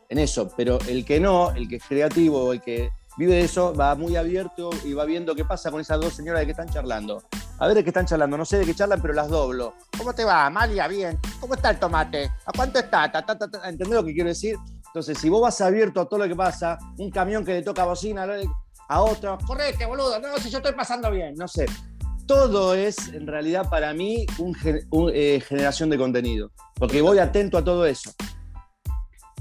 en, 0.10 0.20
eso. 0.20 0.52
Pero 0.56 0.78
el 0.88 1.06
que 1.06 1.20
no, 1.20 1.52
el 1.52 1.68
que 1.68 1.78
es 1.78 1.84
creativo, 1.84 2.54
el 2.54 2.62
que 2.62 2.92
vive 3.18 3.36
de 3.36 3.42
eso, 3.42 3.74
va 3.74 3.96
muy 3.96 4.16
abierto 4.16 4.70
y 4.84 4.94
va 4.94 5.06
viendo 5.06 5.36
qué 5.36 5.46
pasa 5.46 5.72
con 5.72 5.82
esas 5.82 6.00
dos 6.00 6.14
señoras 6.14 6.42
de 6.42 6.46
que 6.46 6.52
están 6.52 6.70
charlando. 6.70 7.24
A 7.60 7.68
ver 7.68 7.76
de 7.76 7.84
qué 7.84 7.92
están 7.92 8.06
charlando, 8.06 8.38
no 8.38 8.46
sé 8.46 8.58
de 8.58 8.66
qué 8.66 8.74
charlan, 8.74 9.02
pero 9.02 9.14
las 9.14 9.30
doblo. 9.30 9.76
¿Cómo 9.98 10.14
te 10.14 10.24
va, 10.24 10.48
Amalia? 10.48 10.88
Bien. 10.88 11.20
¿Cómo 11.40 11.54
está 11.54 11.70
el 11.70 11.80
tomate? 11.80 12.32
¿A 12.46 12.52
cuánto 12.56 12.80
está? 12.80 13.12
¿Entendés 13.66 13.90
lo 13.90 14.04
que 14.04 14.14
quiero 14.14 14.30
decir? 14.30 14.56
Entonces, 14.88 15.18
si 15.18 15.30
vos 15.30 15.42
vas 15.42 15.62
abierto 15.62 16.02
a 16.02 16.06
todo 16.10 16.20
lo 16.20 16.28
que 16.28 16.36
pasa, 16.36 16.78
un 16.98 17.10
camión 17.12 17.46
que 17.46 17.54
le 17.54 17.62
toca 17.62 17.86
bocina 17.86 18.28
a 18.90 19.02
otro, 19.02 19.38
correte, 19.48 19.86
boludo, 19.86 20.20
no, 20.20 20.38
si 20.38 20.50
yo 20.50 20.58
estoy 20.58 20.74
pasando 20.74 21.10
bien, 21.10 21.36
no 21.36 21.48
sé 21.48 21.66
todo 22.26 22.74
es 22.74 23.10
en 23.10 23.28
realidad 23.28 23.70
para 23.70 23.94
mí 23.94 24.26
un, 24.38 24.56
eh, 25.14 25.42
generación 25.48 25.90
de 25.90 25.98
contenido, 25.98 26.52
porque 26.76 27.02
voy 27.02 27.20
atento 27.20 27.58
a 27.58 27.64
todo 27.64 27.86
eso. 27.86 28.12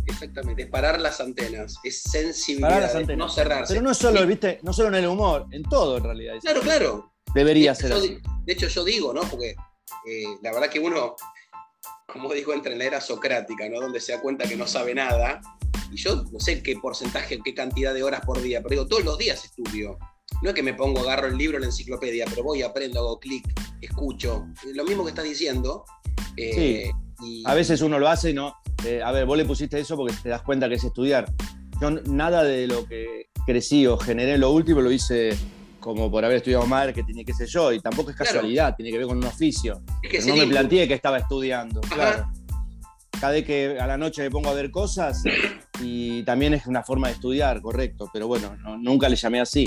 Exactamente, 0.06 0.62
es 0.62 0.68
parar 0.68 1.00
las 1.00 1.20
antenas, 1.20 1.76
es 1.84 2.02
sensibilidad, 2.02 2.92
no 3.16 3.28
cerrarse. 3.28 3.74
Pero 3.74 3.86
no 3.86 3.94
solo, 3.94 4.26
viste, 4.26 4.58
no 4.62 4.72
solo 4.72 4.88
en 4.88 4.96
el 4.96 5.06
humor, 5.06 5.46
en 5.52 5.62
todo 5.62 5.98
en 5.98 6.04
realidad. 6.04 6.34
Claro, 6.40 6.60
claro. 6.60 7.12
Debería 7.34 7.74
ser 7.74 7.92
así. 7.92 8.18
De 8.44 8.52
hecho, 8.52 8.66
yo 8.66 8.82
digo, 8.84 9.12
¿no? 9.12 9.22
Porque 9.22 9.54
eh, 10.06 10.24
la 10.42 10.52
verdad 10.52 10.68
que 10.68 10.80
uno, 10.80 11.14
como 12.06 12.32
digo, 12.32 12.52
entra 12.52 12.72
en 12.72 12.78
la 12.78 12.84
era 12.84 13.00
socrática, 13.00 13.68
¿no? 13.68 13.80
Donde 13.80 14.00
se 14.00 14.12
da 14.12 14.20
cuenta 14.20 14.48
que 14.48 14.56
no 14.56 14.66
sabe 14.66 14.94
nada. 14.94 15.40
Y 15.92 15.96
yo 15.96 16.24
no 16.32 16.40
sé 16.40 16.62
qué 16.62 16.76
porcentaje, 16.76 17.40
qué 17.44 17.54
cantidad 17.54 17.94
de 17.94 18.02
horas 18.02 18.22
por 18.24 18.40
día, 18.40 18.60
pero 18.62 18.70
digo, 18.70 18.86
todos 18.86 19.04
los 19.04 19.18
días 19.18 19.44
estudio 19.44 19.98
no 20.42 20.48
es 20.48 20.54
que 20.54 20.62
me 20.62 20.74
pongo, 20.74 21.00
agarro 21.00 21.28
el 21.28 21.36
libro, 21.36 21.58
la 21.58 21.66
enciclopedia, 21.66 22.24
pero 22.28 22.42
voy, 22.42 22.62
aprendo, 22.62 23.00
hago 23.00 23.18
clic, 23.18 23.44
escucho. 23.80 24.46
Lo 24.74 24.84
mismo 24.84 25.04
que 25.04 25.10
estás 25.10 25.24
diciendo. 25.24 25.84
Eh, 26.36 26.90
a 27.44 27.54
veces 27.54 27.82
uno 27.82 27.98
lo 27.98 28.08
hace 28.08 28.30
y 28.30 28.34
no. 28.34 28.54
Eh, 28.84 29.02
a 29.02 29.12
ver, 29.12 29.26
vos 29.26 29.36
le 29.36 29.44
pusiste 29.44 29.78
eso 29.78 29.96
porque 29.96 30.14
te 30.22 30.28
das 30.30 30.42
cuenta 30.42 30.68
que 30.68 30.76
es 30.76 30.84
estudiar. 30.84 31.30
Yo 31.80 31.90
nada 31.90 32.42
de 32.44 32.66
lo 32.66 32.86
que 32.86 33.28
crecí 33.46 33.86
o 33.86 33.98
generé 33.98 34.38
lo 34.38 34.50
último 34.52 34.80
lo 34.80 34.90
hice 34.90 35.36
como 35.80 36.10
por 36.10 36.24
haber 36.24 36.38
estudiado 36.38 36.66
marketing 36.66 37.14
y 37.16 37.24
qué 37.24 37.32
sé 37.32 37.46
yo, 37.46 37.72
y 37.72 37.80
tampoco 37.80 38.10
es 38.10 38.16
casualidad, 38.16 38.76
tiene 38.76 38.92
que 38.92 38.98
ver 38.98 39.06
con 39.06 39.16
un 39.16 39.24
oficio. 39.24 39.82
no 40.26 40.36
me 40.36 40.46
planteé 40.46 40.86
que 40.86 40.94
estaba 40.94 41.18
estudiando, 41.18 41.80
claro. 41.80 42.30
Cada 43.18 43.32
vez 43.32 43.44
que 43.44 43.78
a 43.78 43.86
la 43.86 43.98
noche 43.98 44.22
me 44.22 44.30
pongo 44.30 44.48
a 44.48 44.54
ver 44.54 44.70
cosas 44.70 45.22
y 45.82 46.22
también 46.22 46.54
es 46.54 46.66
una 46.66 46.82
forma 46.82 47.08
de 47.08 47.14
estudiar, 47.14 47.60
correcto, 47.60 48.08
pero 48.12 48.26
bueno, 48.26 48.56
nunca 48.78 49.08
le 49.08 49.16
llamé 49.16 49.40
así. 49.40 49.66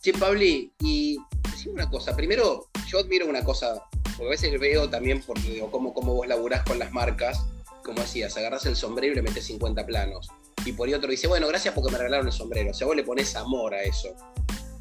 Che, 0.00 0.12
Pabli, 0.12 0.72
y 0.80 1.18
decime 1.50 1.74
una 1.74 1.90
cosa. 1.90 2.14
Primero, 2.14 2.68
yo 2.86 3.00
admiro 3.00 3.26
una 3.26 3.42
cosa, 3.44 3.82
porque 4.02 4.26
a 4.26 4.30
veces 4.30 4.60
veo 4.60 4.88
también, 4.88 5.22
porque 5.22 5.42
digo, 5.42 5.70
cómo, 5.70 5.92
cómo 5.92 6.14
vos 6.14 6.26
laburás 6.26 6.62
con 6.62 6.78
las 6.78 6.92
marcas, 6.92 7.44
como 7.84 8.00
decías, 8.00 8.36
agarras 8.36 8.66
el 8.66 8.76
sombrero 8.76 9.12
y 9.12 9.16
le 9.16 9.22
metes 9.22 9.46
50 9.46 9.84
planos. 9.86 10.28
Y 10.64 10.72
por 10.72 10.88
ahí 10.88 10.94
otro 10.94 11.10
dice, 11.10 11.26
bueno, 11.26 11.48
gracias 11.48 11.74
porque 11.74 11.90
me 11.90 11.98
regalaron 11.98 12.26
el 12.26 12.32
sombrero. 12.32 12.70
O 12.70 12.74
sea, 12.74 12.86
vos 12.86 12.94
le 12.94 13.02
pones 13.02 13.34
amor 13.34 13.74
a 13.74 13.82
eso, 13.82 14.14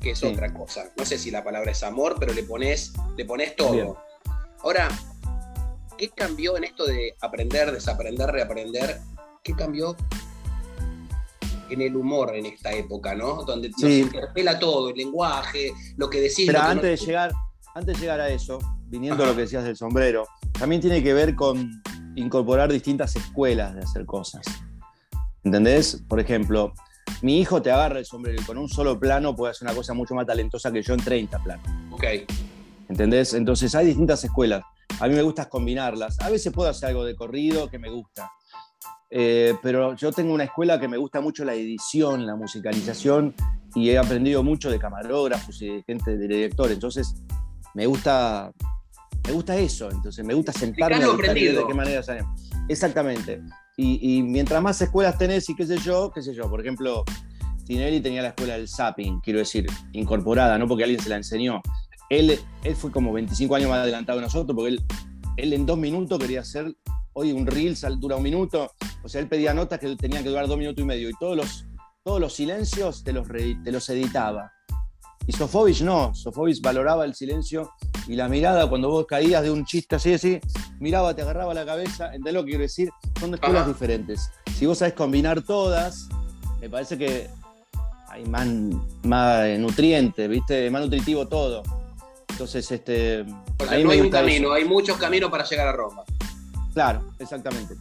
que 0.01 0.12
es 0.12 0.24
otra 0.24 0.53
cosa. 0.53 0.91
No 0.97 1.05
sé 1.05 1.17
si 1.17 1.31
la 1.31 1.43
palabra 1.43 1.71
es 1.71 1.81
amor, 1.83 2.17
pero 2.19 2.33
le 2.33 2.43
pones, 2.43 2.93
le 3.15 3.25
pones 3.25 3.55
todo. 3.55 3.97
Ahora, 4.59 4.89
¿qué 5.97 6.09
cambió 6.09 6.57
en 6.57 6.65
esto 6.65 6.86
de 6.86 7.15
aprender, 7.21 7.71
desaprender, 7.71 8.29
reaprender? 8.29 9.00
¿Qué 9.43 9.53
cambió 9.53 9.95
en 11.69 11.81
el 11.81 11.95
humor 11.95 12.36
en 12.36 12.45
esta 12.45 12.71
época, 12.71 13.15
¿no? 13.15 13.43
Donde 13.43 13.69
nos 13.69 13.83
interpela 13.83 14.59
todo, 14.59 14.89
el 14.89 14.95
lenguaje, 14.95 15.71
lo 15.97 16.09
que 16.09 16.21
decís. 16.21 16.45
Pero 16.47 16.62
antes, 16.62 17.00
de 17.00 17.05
llegar, 17.05 17.31
antes 17.75 17.95
de 17.95 18.01
llegar 18.01 18.19
a 18.19 18.29
eso, 18.29 18.59
viniendo 18.88 19.24
a 19.24 19.27
lo 19.27 19.36
que 19.36 19.41
decías 19.41 19.63
del 19.63 19.75
sombrero, 19.75 20.27
también 20.57 20.81
tiene 20.81 21.03
que 21.03 21.13
ver 21.13 21.36
con 21.36 21.81
incorporar 22.15 22.71
distintas 22.71 23.15
escuelas 23.15 23.75
de 23.75 23.81
hacer 23.81 24.05
cosas. 24.05 24.45
¿Entendés? 25.43 26.03
Por 26.07 26.19
ejemplo, 26.19 26.74
mi 27.21 27.39
hijo 27.39 27.62
te 27.62 27.71
agarra 27.71 28.00
el 28.00 28.05
sombrero 28.05 28.41
y 28.41 28.45
con 28.45 28.57
un 28.57 28.69
solo 28.69 29.00
plano 29.00 29.36
puede 29.36 29.51
hacer 29.51 29.67
una 29.67 29.75
cosa 29.75 29.93
mucho 29.93 30.13
más 30.13 30.25
talentosa 30.25 30.71
que 30.71 30.81
yo 30.81 30.93
en 30.93 31.00
30 31.00 31.43
planos. 31.43 31.67
Ok. 31.91 32.03
¿Entendés? 32.89 33.33
Entonces 33.33 33.74
hay 33.75 33.88
distintas 33.88 34.24
escuelas. 34.24 34.63
A 35.00 35.07
mí 35.07 35.15
me 35.15 35.21
gusta 35.21 35.47
combinarlas. 35.47 36.19
A 36.21 36.29
veces 36.29 36.51
puedo 36.51 36.69
hacer 36.69 36.89
algo 36.89 37.05
de 37.05 37.15
corrido 37.15 37.69
que 37.69 37.79
me 37.79 37.89
gusta. 37.89 38.31
Eh, 39.10 39.56
pero 39.62 39.96
yo 39.96 40.12
tengo 40.12 40.34
una 40.34 40.44
escuela 40.44 40.80
que 40.80 40.88
me 40.88 40.98
gusta 40.98 41.22
mucho 41.22 41.46
la 41.46 41.54
edición, 41.54 42.26
la 42.26 42.36
musicalización, 42.36 43.34
y 43.76 43.90
he 43.90 43.98
aprendido 43.98 44.44
mucho 44.44 44.70
de 44.70 44.80
camarógrafos 44.80 45.62
y 45.62 45.68
de 45.68 45.84
gente, 45.84 46.18
de 46.18 46.28
directores. 46.28 46.74
Entonces, 46.74 47.16
me 47.74 47.86
gusta, 47.86 48.52
me 49.26 49.34
gusta 49.34 49.56
eso. 49.58 49.90
Entonces, 49.92 50.26
me 50.26 50.34
gusta 50.34 50.52
sentarme 50.52 51.04
a 51.04 51.08
de 51.08 51.64
qué 51.68 51.74
manera 51.74 52.04
salen. 52.04 52.26
Exactamente. 52.68 53.42
Y, 53.80 54.24
mientras 54.24 54.62
más 54.62 54.82
escuelas 54.82 55.20
tenés 55.20 55.48
y 55.50 55.56
qué 55.56 55.66
sé 55.66 55.78
yo, 55.78 56.12
qué 56.12 56.24
sé 56.24 56.34
yo, 56.34 56.50
por 56.50 56.60
ejemplo, 56.60 57.04
Tinelli 57.66 58.02
tenía 58.02 58.24
la 58.24 58.30
escuela 58.30 58.58
del 58.58 58.68
zapping, 58.68 59.20
quiero 59.20 59.38
decir, 59.38 59.68
incorporada, 59.94 60.58
no 60.58 60.68
porque 60.68 60.84
alguien 60.84 61.00
se 61.00 61.10
la 61.10 61.18
enseñó. 61.18 61.62
Él, 62.10 62.40
él 62.64 62.76
fue 62.76 62.90
como 62.90 63.14
25 63.14 63.54
años 63.54 63.70
más 63.70 63.80
adelantado 63.80 64.18
que 64.18 64.24
nosotros, 64.24 64.56
porque 64.56 64.70
él, 64.70 64.86
él 65.38 65.54
en 65.54 65.68
dos 65.68 65.78
minutos 65.78 66.18
quería 66.18 66.40
hacer 66.40 66.76
hoy 67.19 67.31
un 67.31 67.47
reel 67.47 67.75
dura 68.00 68.15
un 68.15 68.21
minuto, 68.21 68.71
o 69.03 69.09
sea, 69.09 69.21
él 69.21 69.27
pedía 69.27 69.51
notas 69.51 69.79
que 69.79 69.95
tenían 69.95 70.21
que 70.21 70.29
durar 70.29 70.47
dos 70.47 70.57
minutos 70.57 70.83
y 70.83 70.86
medio 70.86 71.09
y 71.09 71.13
todos 71.19 71.36
los, 71.36 71.65
todos 72.03 72.21
los 72.21 72.31
silencios 72.31 73.03
te 73.03 73.12
los, 73.12 73.27
te 73.27 73.71
los 73.71 73.89
editaba. 73.89 74.51
Y 75.25 75.31
Sofovich 75.31 75.81
no, 75.81 76.13
Sofovich 76.13 76.62
valoraba 76.62 77.05
el 77.05 77.15
silencio 77.15 77.71
y 78.07 78.15
la 78.15 78.27
mirada 78.27 78.69
cuando 78.69 78.91
vos 78.91 79.07
caías 79.07 79.41
de 79.41 79.50
un 79.50 79.65
chiste 79.65 79.95
así, 79.95 80.13
así, 80.13 80.39
miraba, 80.79 81.15
te 81.15 81.24
agarraba 81.24 81.55
la 81.55 81.65
cabeza, 81.65 82.05
¿entendés 82.05 82.36
lo 82.36 82.41
que 82.43 82.50
quiero 82.50 82.62
decir? 82.62 82.89
Son 83.19 83.33
escuelas 83.33 83.65
diferentes. 83.65 84.29
Si 84.55 84.67
vos 84.67 84.77
sabés 84.77 84.93
combinar 84.93 85.41
todas, 85.41 86.07
me 86.62 86.69
parece 86.69 87.00
que 87.00 87.29
hay 88.09 88.25
más, 88.25 88.47
más 89.03 89.57
nutriente, 89.57 90.27
¿viste? 90.27 90.69
Más 90.69 90.83
nutritivo 90.83 91.27
todo. 91.27 91.63
Entonces, 92.29 92.71
este. 92.71 93.25
ahí 93.67 93.83
no 93.83 93.89
hay 93.89 94.01
un 94.01 94.12
camino, 94.12 94.51
hay 94.51 94.65
muchos 94.65 94.97
caminos 94.97 95.31
para 95.31 95.43
llegar 95.43 95.67
a 95.67 95.71
Roma. 95.71 96.03
Claro, 96.77 97.03
exactamente. 97.17 97.75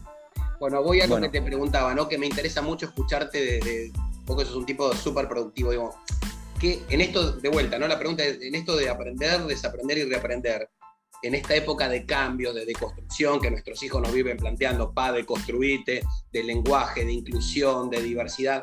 Bueno, 0.59 0.83
voy 0.83 1.03
a 1.03 1.07
lo 1.07 1.21
que 1.21 1.29
te 1.29 1.43
preguntaba, 1.43 1.95
¿no? 1.95 2.09
Que 2.09 2.17
me 2.17 2.25
interesa 2.25 2.63
mucho 2.63 2.87
escucharte 2.87 3.61
de, 3.61 3.93
porque 4.25 4.47
sos 4.47 4.57
un 4.57 4.65
tipo 4.65 4.91
súper 4.95 5.29
productivo, 5.29 5.71
digo, 5.71 5.95
que 6.59 6.83
en 6.89 7.03
esto, 7.03 7.33
de 7.33 7.51
vuelta, 7.51 7.79
¿no? 7.79 7.89
La 7.89 7.99
pregunta 7.99 8.25
es, 8.25 8.41
en 8.41 8.55
esto 8.55 8.75
de 8.75 8.89
aprender, 8.89 9.43
desaprender 9.43 9.99
y 9.99 10.05
reaprender, 10.05 10.71
en 11.23 11.35
esta 11.35 11.55
época 11.55 11.91
de 11.91 12.07
cambio, 12.07 12.55
de 12.55 12.65
deconstrucción 12.65 13.39
que 13.39 13.51
nuestros 13.51 13.83
hijos 13.83 14.01
nos 14.01 14.15
viven 14.15 14.39
planteando, 14.39 14.91
pa, 14.95 15.13
de 15.13 15.27
construirte, 15.27 16.03
de 16.33 16.43
lenguaje, 16.43 17.05
de 17.05 17.13
inclusión, 17.13 17.91
de 17.91 18.01
diversidad, 18.01 18.63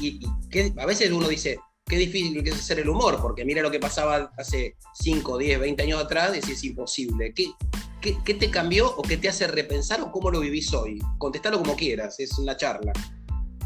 y, 0.00 0.20
que 0.48 0.72
a 0.78 0.86
veces 0.86 1.10
uno 1.10 1.28
dice, 1.28 1.60
qué 1.90 1.96
difícil 1.96 2.46
es 2.46 2.54
hacer 2.54 2.78
el 2.78 2.88
humor, 2.88 3.18
porque 3.20 3.44
mira 3.44 3.62
lo 3.62 3.70
que 3.70 3.80
pasaba 3.80 4.30
hace 4.38 4.76
5, 4.94 5.36
10, 5.36 5.58
20 5.58 5.82
años 5.82 6.00
atrás, 6.00 6.32
y 6.36 6.52
es 6.52 6.62
imposible. 6.62 7.34
¿Qué, 7.34 7.52
¿Qué, 8.00 8.34
te 8.34 8.48
cambió 8.48 8.88
o 8.96 9.02
qué 9.02 9.16
te 9.16 9.28
hace 9.28 9.48
repensar 9.48 10.00
o 10.00 10.12
cómo 10.12 10.30
lo 10.30 10.38
vivís 10.38 10.72
hoy? 10.72 11.00
Contestalo 11.18 11.58
como 11.58 11.74
quieras, 11.74 12.20
es 12.20 12.38
una 12.38 12.56
charla. 12.56 12.92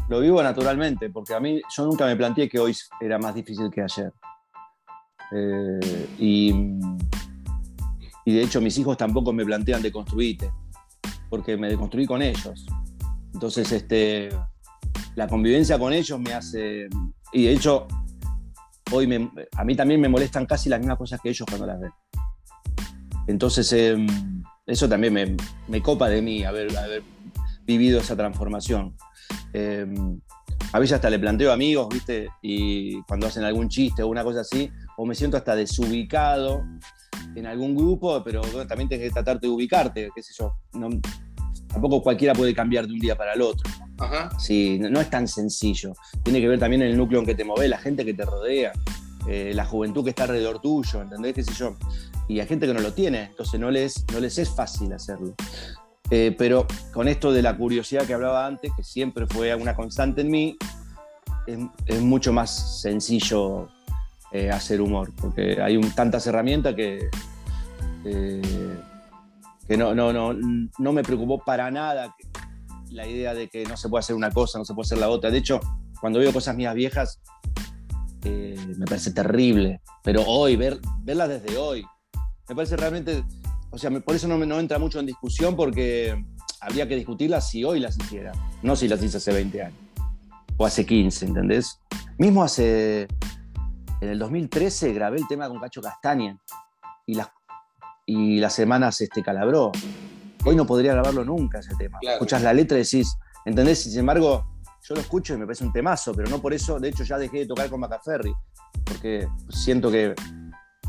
Lo 0.09 0.21
vivo 0.21 0.41
naturalmente, 0.41 1.11
porque 1.11 1.35
a 1.35 1.39
mí 1.39 1.61
yo 1.77 1.85
nunca 1.85 2.07
me 2.07 2.15
planteé 2.15 2.49
que 2.49 2.57
hoy 2.57 2.75
era 2.99 3.19
más 3.19 3.35
difícil 3.35 3.69
que 3.69 3.81
ayer. 3.83 4.11
Eh, 5.31 6.07
y, 6.17 6.51
de 8.25 8.41
hecho 8.41 8.59
mis 8.59 8.75
hijos 8.79 8.97
tampoco 8.97 9.31
me 9.33 9.45
plantean 9.45 9.83
de 9.83 9.91
construirte, 9.91 10.49
porque 11.29 11.57
me 11.57 11.69
deconstruí 11.69 12.07
con 12.07 12.23
ellos. 12.23 12.65
Entonces, 13.35 13.71
este, 13.71 14.29
la 15.13 15.27
convivencia 15.27 15.77
con 15.77 15.93
ellos 15.93 16.19
me 16.19 16.33
hace... 16.33 16.87
Y 17.31 17.45
de 17.45 17.51
hecho, 17.51 17.85
hoy 18.91 19.29
a 19.57 19.63
mí 19.63 19.75
también 19.75 20.01
me 20.01 20.09
molestan 20.09 20.45
casi 20.45 20.69
las 20.69 20.79
mismas 20.79 20.97
cosas 20.97 21.19
que 21.21 21.29
ellos 21.29 21.45
cuando 21.47 21.65
las 21.65 21.79
ven. 21.79 21.91
Entonces, 23.27 23.71
em, 23.73 24.07
eso 24.65 24.87
también 24.87 25.37
me, 25.67 25.81
copa 25.81 26.09
de 26.09 26.21
mí, 26.21 26.43
haber, 26.43 26.67
vivido 27.65 27.99
esa 27.99 28.15
transformación. 28.15 28.95
Em, 29.51 30.19
a 30.71 30.79
veces 30.79 30.95
hasta 30.95 31.09
le 31.09 31.17
planteo 31.17 31.51
amigos, 31.51 31.87
¿viste? 31.89 32.27
Y 32.43 33.01
cuando 33.03 33.25
hacen 33.25 33.43
algún 33.43 33.69
chiste 33.69 34.03
o 34.03 34.07
una 34.07 34.23
cosa 34.23 34.41
así, 34.41 34.69
o 34.97 35.05
me 35.05 35.15
siento 35.15 35.37
hasta 35.37 35.55
desubicado 35.55 36.63
en 37.35 37.47
algún 37.47 37.75
grupo, 37.75 38.23
pero 38.23 38.41
también 38.67 38.87
tienes 38.87 39.07
que 39.07 39.13
tratar 39.13 39.39
de 39.39 39.47
ubicarte, 39.47 40.09
qué 40.15 40.21
sé 40.21 40.33
yo. 40.37 40.53
tampoco 41.67 42.01
cualquiera 42.03 42.33
puede 42.33 42.53
cambiar 42.53 42.85
de 42.85 42.93
un 42.93 42.99
día 42.99 43.15
para 43.15 43.33
el 43.33 43.41
otro. 43.41 43.69
Sí, 44.37 44.77
no, 44.79 44.99
es 44.99 45.09
tan 45.09 45.27
sencillo. 45.27 45.93
Tiene 46.23 46.41
que 46.41 46.47
ver 46.47 46.59
también 46.59 46.81
el 46.81 46.97
núcleo 46.97 47.19
en 47.19 47.25
que 47.25 47.35
te 47.35 47.43
mueve, 47.43 47.67
la 47.67 47.77
gente 47.77 48.03
que 48.05 48.13
te 48.13 48.25
rodea, 48.25 48.73
eh, 49.27 49.51
la 49.55 49.65
juventud 49.65 50.03
que 50.03 50.09
está 50.09 50.23
alrededor 50.23 50.59
tuyo, 50.59 51.01
¿entendés? 51.01 51.33
¿Qué 51.33 51.43
sé 51.43 51.53
yo? 51.53 51.75
Y 52.27 52.39
hay 52.39 52.47
gente 52.47 52.67
que 52.67 52.73
no 52.73 52.81
lo 52.81 52.93
tiene, 52.93 53.23
entonces 53.23 53.59
no 53.59 53.71
les, 53.71 54.05
no 54.11 54.19
les 54.19 54.37
es 54.37 54.49
fácil 54.49 54.91
hacerlo. 54.93 55.33
Eh, 56.11 56.35
pero 56.37 56.67
con 56.93 57.07
esto 57.07 57.31
de 57.31 57.41
la 57.41 57.57
curiosidad 57.57 58.05
que 58.05 58.13
hablaba 58.13 58.45
antes, 58.45 58.71
que 58.75 58.83
siempre 58.83 59.25
fue 59.25 59.55
una 59.55 59.75
constante 59.75 60.21
en 60.21 60.29
mí, 60.29 60.57
es, 61.47 62.01
mucho 62.01 62.33
más 62.33 62.81
sencillo 62.81 63.69
eh, 64.31 64.49
hacer 64.49 64.81
humor, 64.81 65.11
porque 65.19 65.61
hay 65.61 65.79
tantas 65.91 66.25
herramientas 66.27 66.75
que, 66.75 67.09
no, 69.69 69.93
no 69.93 70.93
me 70.93 71.03
preocupó 71.03 71.43
para 71.43 71.71
nada 71.71 72.15
la 72.95 73.07
idea 73.07 73.33
de 73.33 73.49
que 73.49 73.65
no 73.65 73.77
se 73.77 73.89
puede 73.89 73.99
hacer 73.99 74.15
una 74.15 74.31
cosa, 74.31 74.57
no 74.57 74.65
se 74.65 74.73
puede 74.73 74.87
hacer 74.87 74.97
la 74.97 75.09
otra. 75.09 75.29
De 75.29 75.37
hecho, 75.37 75.59
cuando 75.99 76.19
veo 76.19 76.33
cosas 76.33 76.55
mías 76.55 76.73
viejas, 76.73 77.21
eh, 78.23 78.57
me 78.77 78.85
parece 78.85 79.11
terrible. 79.11 79.81
Pero 80.03 80.23
hoy, 80.23 80.55
ver, 80.55 80.79
verlas 81.03 81.29
desde 81.29 81.57
hoy, 81.57 81.85
me 82.49 82.55
parece 82.55 82.77
realmente, 82.77 83.23
o 83.69 83.77
sea, 83.77 83.91
por 83.91 84.15
eso 84.15 84.27
no, 84.27 84.37
no 84.37 84.59
entra 84.59 84.79
mucho 84.79 84.99
en 84.99 85.05
discusión 85.05 85.55
porque 85.55 86.25
habría 86.61 86.87
que 86.87 86.95
discutirlas 86.95 87.49
si 87.49 87.63
hoy 87.63 87.79
las 87.79 87.97
hiciera, 87.97 88.31
no 88.63 88.75
si 88.75 88.87
las 88.87 89.03
hice 89.03 89.17
hace 89.17 89.33
20 89.33 89.63
años 89.63 89.85
o 90.57 90.65
hace 90.65 90.85
15, 90.85 91.25
¿entendés? 91.25 91.79
Mismo 92.17 92.43
hace, 92.43 93.07
en 94.01 94.09
el 94.09 94.19
2013 94.19 94.93
grabé 94.93 95.17
el 95.17 95.27
tema 95.27 95.47
con 95.49 95.59
Cacho 95.59 95.81
Castaña 95.81 96.37
y 97.05 97.15
las, 97.15 97.29
y 98.05 98.39
las 98.39 98.53
semanas 98.53 99.01
este, 99.01 99.21
calabró. 99.21 99.71
Hoy 100.47 100.55
no 100.55 100.67
podría 100.67 100.93
grabarlo 100.93 101.25
nunca 101.25 101.57
ese 101.57 101.75
tema. 101.75 101.97
Escuchas 102.01 102.43
la 102.43 102.53
letra 102.53 102.77
y 102.77 102.83
decís, 102.83 103.17
¿entendés? 103.45 103.81
Sin 103.81 103.99
embargo, 103.99 104.45
yo 104.87 104.93
lo 104.93 105.01
escucho 105.01 105.33
y 105.33 105.37
me 105.37 105.45
parece 105.47 105.65
un 105.65 105.73
temazo, 105.73 106.13
pero 106.13 106.29
no 106.29 106.39
por 106.39 106.53
eso, 106.53 106.79
de 106.79 106.89
hecho 106.89 107.03
ya 107.03 107.17
dejé 107.17 107.39
de 107.39 107.45
tocar 107.47 107.67
con 107.67 107.79
Macaferri, 107.79 108.31
porque 108.83 109.27
siento 109.49 109.89
que 109.89 110.13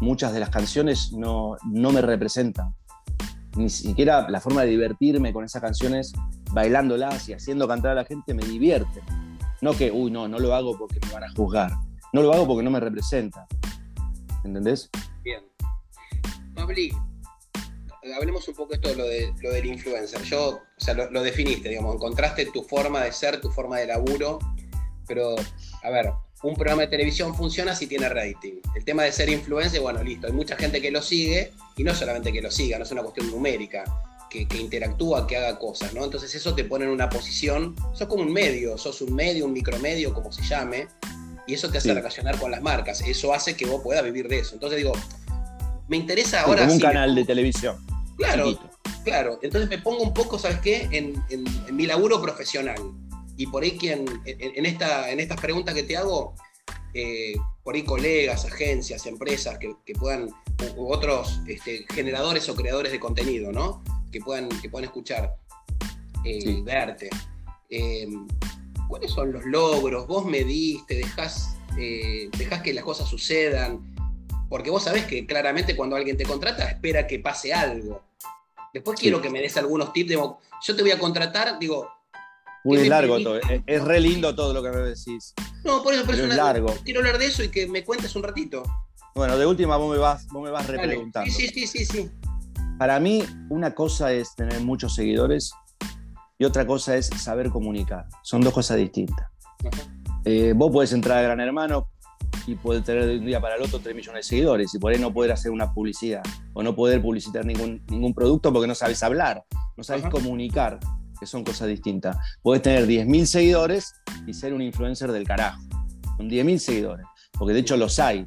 muchas 0.00 0.34
de 0.34 0.40
las 0.40 0.50
canciones 0.50 1.10
no, 1.12 1.56
no 1.72 1.90
me 1.90 2.02
representan. 2.02 2.74
Ni 3.56 3.70
siquiera 3.70 4.28
la 4.28 4.42
forma 4.42 4.60
de 4.60 4.68
divertirme 4.68 5.32
con 5.32 5.42
esas 5.42 5.62
canciones, 5.62 6.12
bailándolas 6.52 7.26
y 7.30 7.32
haciendo 7.32 7.66
cantar 7.66 7.92
a 7.92 7.94
la 7.94 8.04
gente, 8.04 8.34
me 8.34 8.44
divierte. 8.44 9.02
No 9.62 9.72
que, 9.72 9.90
uy, 9.90 10.10
no, 10.10 10.28
no 10.28 10.38
lo 10.38 10.54
hago 10.54 10.76
porque 10.76 11.00
me 11.06 11.14
van 11.14 11.24
a 11.24 11.32
juzgar. 11.32 11.72
No 12.12 12.20
lo 12.20 12.34
hago 12.34 12.46
porque 12.46 12.62
no 12.62 12.70
me 12.70 12.80
representa. 12.80 13.46
¿Entendés? 14.44 14.90
Bien. 15.24 15.42
Pabli, 16.54 16.92
hablemos 18.14 18.46
un 18.48 18.54
poco 18.54 18.74
esto 18.74 18.88
de 18.88 18.96
lo, 18.96 19.04
de, 19.06 19.32
lo 19.40 19.52
del 19.52 19.66
influencer. 19.66 20.22
Yo, 20.22 20.48
o 20.48 20.60
sea, 20.76 20.94
lo, 20.94 21.22
definiste, 21.22 21.68
digamos, 21.68 21.94
encontraste 21.94 22.46
tu 22.46 22.62
forma 22.62 23.02
de 23.04 23.12
ser, 23.12 23.40
tu 23.40 23.50
forma 23.50 23.78
de 23.78 23.86
laburo, 23.86 24.38
pero, 25.06 25.36
a 25.82 25.90
ver, 25.90 26.10
un 26.42 26.54
programa 26.54 26.82
de 26.82 26.88
televisión 26.88 27.34
funciona 27.34 27.74
si 27.74 27.86
tiene 27.86 28.08
rating. 28.08 28.60
El 28.74 28.84
tema 28.84 29.04
de 29.04 29.12
ser 29.12 29.28
influencer, 29.28 29.80
bueno, 29.80 30.02
listo, 30.02 30.26
hay 30.26 30.32
mucha 30.32 30.56
gente 30.56 30.80
que 30.80 30.90
lo 30.90 31.02
sigue, 31.02 31.52
y 31.76 31.84
no 31.84 31.94
solamente 31.94 32.32
que 32.32 32.42
lo 32.42 32.50
siga, 32.50 32.78
no 32.78 32.84
es 32.84 32.92
una 32.92 33.02
cuestión 33.02 33.30
numérica, 33.30 33.84
que, 34.28 34.46
interactúa, 34.58 35.26
que 35.26 35.36
haga 35.36 35.58
cosas, 35.58 35.94
¿no? 35.94 36.04
Entonces 36.04 36.34
eso 36.34 36.54
te 36.54 36.64
pone 36.64 36.84
en 36.84 36.90
una 36.90 37.08
posición, 37.08 37.74
sos 37.94 38.08
como 38.08 38.22
un 38.22 38.32
medio, 38.32 38.76
sos 38.76 39.00
un 39.00 39.14
medio, 39.14 39.46
un 39.46 39.52
micromedio, 39.52 40.12
como 40.12 40.30
se 40.32 40.42
llame, 40.42 40.88
y 41.46 41.54
eso 41.54 41.70
te 41.70 41.78
hace 41.78 41.94
relacionar 41.94 42.38
con 42.38 42.50
las 42.50 42.60
marcas, 42.60 43.00
eso 43.02 43.32
hace 43.32 43.56
que 43.56 43.66
vos 43.66 43.80
puedas 43.82 44.04
vivir 44.04 44.28
de 44.28 44.40
eso. 44.40 44.54
Entonces 44.54 44.78
digo, 44.78 44.92
me 45.88 45.96
interesa 45.96 46.42
ahora... 46.42 46.62
como 46.62 46.74
un 46.74 46.80
canal 46.80 47.14
de 47.14 47.24
televisión. 47.24 47.76
Claro, 48.16 48.58
claro. 49.04 49.38
Entonces 49.42 49.68
me 49.68 49.78
pongo 49.78 50.02
un 50.02 50.14
poco, 50.14 50.38
¿sabes 50.38 50.58
qué? 50.60 50.88
En, 50.90 51.22
mi 51.74 51.86
laburo 51.86 52.20
profesional. 52.20 52.76
Y 53.36 53.46
por 53.46 53.62
ahí 53.62 53.72
quien, 53.72 54.06
en, 54.24 54.66
esta, 54.66 55.10
en 55.10 55.20
estas 55.20 55.40
preguntas 55.40 55.74
que 55.74 55.82
te 55.82 55.96
hago, 55.96 56.34
eh, 56.94 57.36
por 57.62 57.74
ahí 57.74 57.84
colegas, 57.84 58.46
agencias, 58.46 59.04
empresas 59.06 59.58
que, 59.58 59.94
puedan, 59.94 60.30
u, 60.76 60.90
otros 60.90 61.40
este, 61.46 61.84
generadores 61.92 62.48
o 62.48 62.54
creadores 62.54 62.92
de 62.92 62.98
contenido, 62.98 63.52
¿no? 63.52 63.82
Que 64.10 64.20
puedan, 64.20 64.48
que 64.48 64.70
puedan 64.70 64.86
escuchar, 64.86 65.34
eh, 66.24 66.62
verte. 66.62 67.10
Em, 67.68 68.26
¿Cuáles 68.88 69.10
son 69.10 69.32
los 69.32 69.44
logros? 69.44 70.06
¿Vos 70.06 70.24
mediste? 70.24 70.94
¿Dejás, 70.94 71.56
eh, 71.78 72.30
dejás 72.38 72.62
que 72.62 72.72
las 72.72 72.84
cosas 72.84 73.08
sucedan? 73.08 73.95
Porque 74.48 74.70
vos 74.70 74.84
sabés 74.84 75.06
que 75.06 75.26
claramente 75.26 75.76
cuando 75.76 75.96
alguien 75.96 76.16
te 76.16 76.24
contrata 76.24 76.68
espera 76.68 77.06
que 77.06 77.18
pase 77.18 77.52
algo. 77.52 78.02
Después 78.72 78.98
quiero 78.98 79.20
que 79.20 79.30
me 79.30 79.40
des 79.40 79.56
algunos 79.56 79.92
tips. 79.92 80.12
yo 80.12 80.76
te 80.76 80.82
voy 80.82 80.90
a 80.90 80.98
contratar, 80.98 81.58
digo. 81.58 81.88
Muy 82.64 82.88
largo 82.88 83.18
todo. 83.20 83.40
Es, 83.66 83.84
re 83.84 84.00
lindo 84.00 84.34
todo 84.34 84.52
lo 84.52 84.62
que 84.62 84.70
me 84.70 84.78
decís. 84.78 85.34
No, 85.64 85.82
por 85.82 85.94
eso, 85.94 86.04
por 86.04 86.14
es 86.14 86.34
largo. 86.34 86.74
quiero 86.84 87.00
hablar 87.00 87.18
de 87.18 87.26
eso 87.26 87.42
y 87.42 87.48
que 87.48 87.66
me 87.66 87.84
cuentes 87.84 88.14
un 88.16 88.22
ratito. 88.22 88.62
Bueno, 89.14 89.38
de 89.38 89.46
última 89.46 89.76
vos 89.76 89.90
me 89.90 89.98
vas, 89.98 90.26
vos 90.28 90.42
me 90.42 90.50
vas 90.50 90.66
repreguntando. 90.66 91.32
Sí, 91.32 91.48
sí, 91.48 91.66
sí, 91.66 91.86
sí, 91.86 92.10
Para 92.78 93.00
mí, 93.00 93.24
una 93.48 93.74
cosa 93.74 94.12
es 94.12 94.34
tener 94.34 94.60
muchos 94.60 94.94
seguidores 94.94 95.52
y 96.38 96.44
otra 96.44 96.66
cosa 96.66 96.96
es 96.96 97.06
saber 97.06 97.48
comunicar. 97.48 98.06
Son 98.22 98.42
dos 98.42 98.52
cosas 98.52 98.76
distintas. 98.76 99.26
Eh, 100.24 100.52
vos 100.54 100.70
podés 100.70 100.92
entrar 100.92 101.18
a 101.18 101.22
Gran 101.22 101.40
Hermano 101.40 101.88
y 102.46 102.54
poder 102.54 102.82
tener 102.82 103.06
de 103.06 103.18
un 103.18 103.26
día 103.26 103.40
para 103.40 103.56
el 103.56 103.62
otro 103.62 103.80
3 103.80 103.94
millones 103.94 104.26
de 104.26 104.28
seguidores 104.28 104.74
y 104.74 104.78
por 104.78 104.92
ahí 104.92 105.00
no 105.00 105.12
poder 105.12 105.32
hacer 105.32 105.50
una 105.50 105.72
publicidad 105.72 106.22
o 106.52 106.62
no 106.62 106.74
poder 106.74 107.02
publicitar 107.02 107.44
ningún, 107.44 107.82
ningún 107.88 108.14
producto 108.14 108.52
porque 108.52 108.68
no 108.68 108.74
sabes 108.74 109.02
hablar, 109.02 109.44
no 109.76 109.82
sabes 109.82 110.04
comunicar, 110.06 110.78
que 111.18 111.26
son 111.26 111.44
cosas 111.44 111.68
distintas. 111.68 112.16
Puedes 112.42 112.62
tener 112.62 112.86
10.000 112.86 113.24
seguidores 113.24 113.94
y 114.26 114.34
ser 114.34 114.54
un 114.54 114.62
influencer 114.62 115.10
del 115.12 115.26
carajo, 115.26 115.60
con 116.16 116.30
10.000 116.30 116.58
seguidores, 116.58 117.06
porque 117.32 117.54
de 117.54 117.60
hecho 117.60 117.76
los 117.76 117.98
hay. 117.98 118.26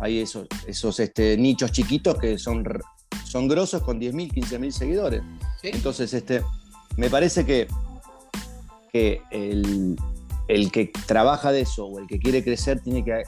Hay 0.00 0.20
esos, 0.20 0.46
esos 0.66 1.00
este, 1.00 1.36
nichos 1.36 1.72
chiquitos 1.72 2.16
que 2.18 2.38
son, 2.38 2.64
son 3.24 3.48
grosos 3.48 3.82
con 3.82 4.00
10.000, 4.00 4.32
15.000 4.32 4.70
seguidores. 4.70 5.22
Entonces, 5.62 6.14
este, 6.14 6.42
me 6.96 7.10
parece 7.10 7.44
que, 7.44 7.66
que 8.92 9.20
el, 9.32 9.96
el 10.46 10.70
que 10.70 10.92
trabaja 11.06 11.50
de 11.50 11.62
eso 11.62 11.86
o 11.86 11.98
el 11.98 12.06
que 12.06 12.20
quiere 12.20 12.44
crecer 12.44 12.80
tiene 12.80 13.04
que 13.04 13.24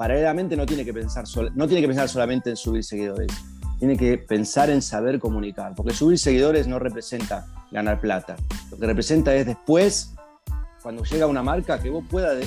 paralelamente 0.00 0.56
no 0.56 0.64
tiene 0.64 0.82
que 0.82 0.94
pensar, 0.94 1.26
no 1.54 1.66
tiene 1.66 1.82
que 1.82 1.86
pensar 1.86 2.08
solamente 2.08 2.48
en 2.48 2.56
subir 2.56 2.82
seguidores, 2.82 3.30
tiene 3.78 3.98
que 3.98 4.16
pensar 4.16 4.70
en 4.70 4.80
saber 4.80 5.18
comunicar, 5.18 5.74
porque 5.74 5.92
subir 5.92 6.18
seguidores 6.18 6.66
no 6.66 6.78
representa 6.78 7.46
ganar 7.70 8.00
plata, 8.00 8.34
lo 8.70 8.78
que 8.78 8.86
representa 8.86 9.34
es 9.34 9.44
después, 9.44 10.14
cuando 10.82 11.04
llega 11.04 11.26
una 11.26 11.42
marca, 11.42 11.78
que 11.78 11.90
vos 11.90 12.02
puedas, 12.08 12.46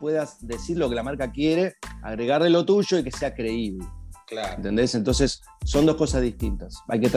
puedas 0.00 0.38
decir 0.40 0.78
lo 0.78 0.88
que 0.88 0.94
la 0.94 1.02
marca 1.02 1.30
quiere, 1.30 1.74
agregarle 2.02 2.48
lo 2.48 2.64
tuyo 2.64 2.96
y 2.96 3.04
que 3.04 3.12
sea 3.12 3.34
creíble. 3.34 3.84
Claro. 4.26 4.56
¿Entendés? 4.56 4.94
Entonces 4.94 5.42
son 5.66 5.84
dos 5.84 5.96
cosas 5.96 6.22
distintas. 6.22 6.78
Hay 6.88 6.98
que 6.98 7.08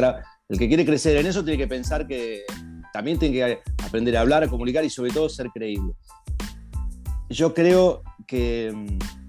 el 0.50 0.60
que 0.60 0.68
quiere 0.68 0.86
crecer 0.86 1.16
en 1.16 1.28
eso 1.28 1.42
tiene 1.42 1.58
que 1.58 1.70
pensar 1.70 2.06
que 2.06 2.44
también 2.92 3.18
tiene 3.18 3.34
que 3.34 3.60
aprender 3.82 4.18
a 4.18 4.22
hablar, 4.22 4.44
a 4.44 4.50
comunicar 4.50 4.84
y 4.84 4.90
sobre 4.90 5.12
todo 5.12 5.30
ser 5.30 5.48
creíble. 5.52 5.94
Yo 7.30 7.54
creo 7.54 8.04
que 8.28 8.70
mm, 8.76 9.23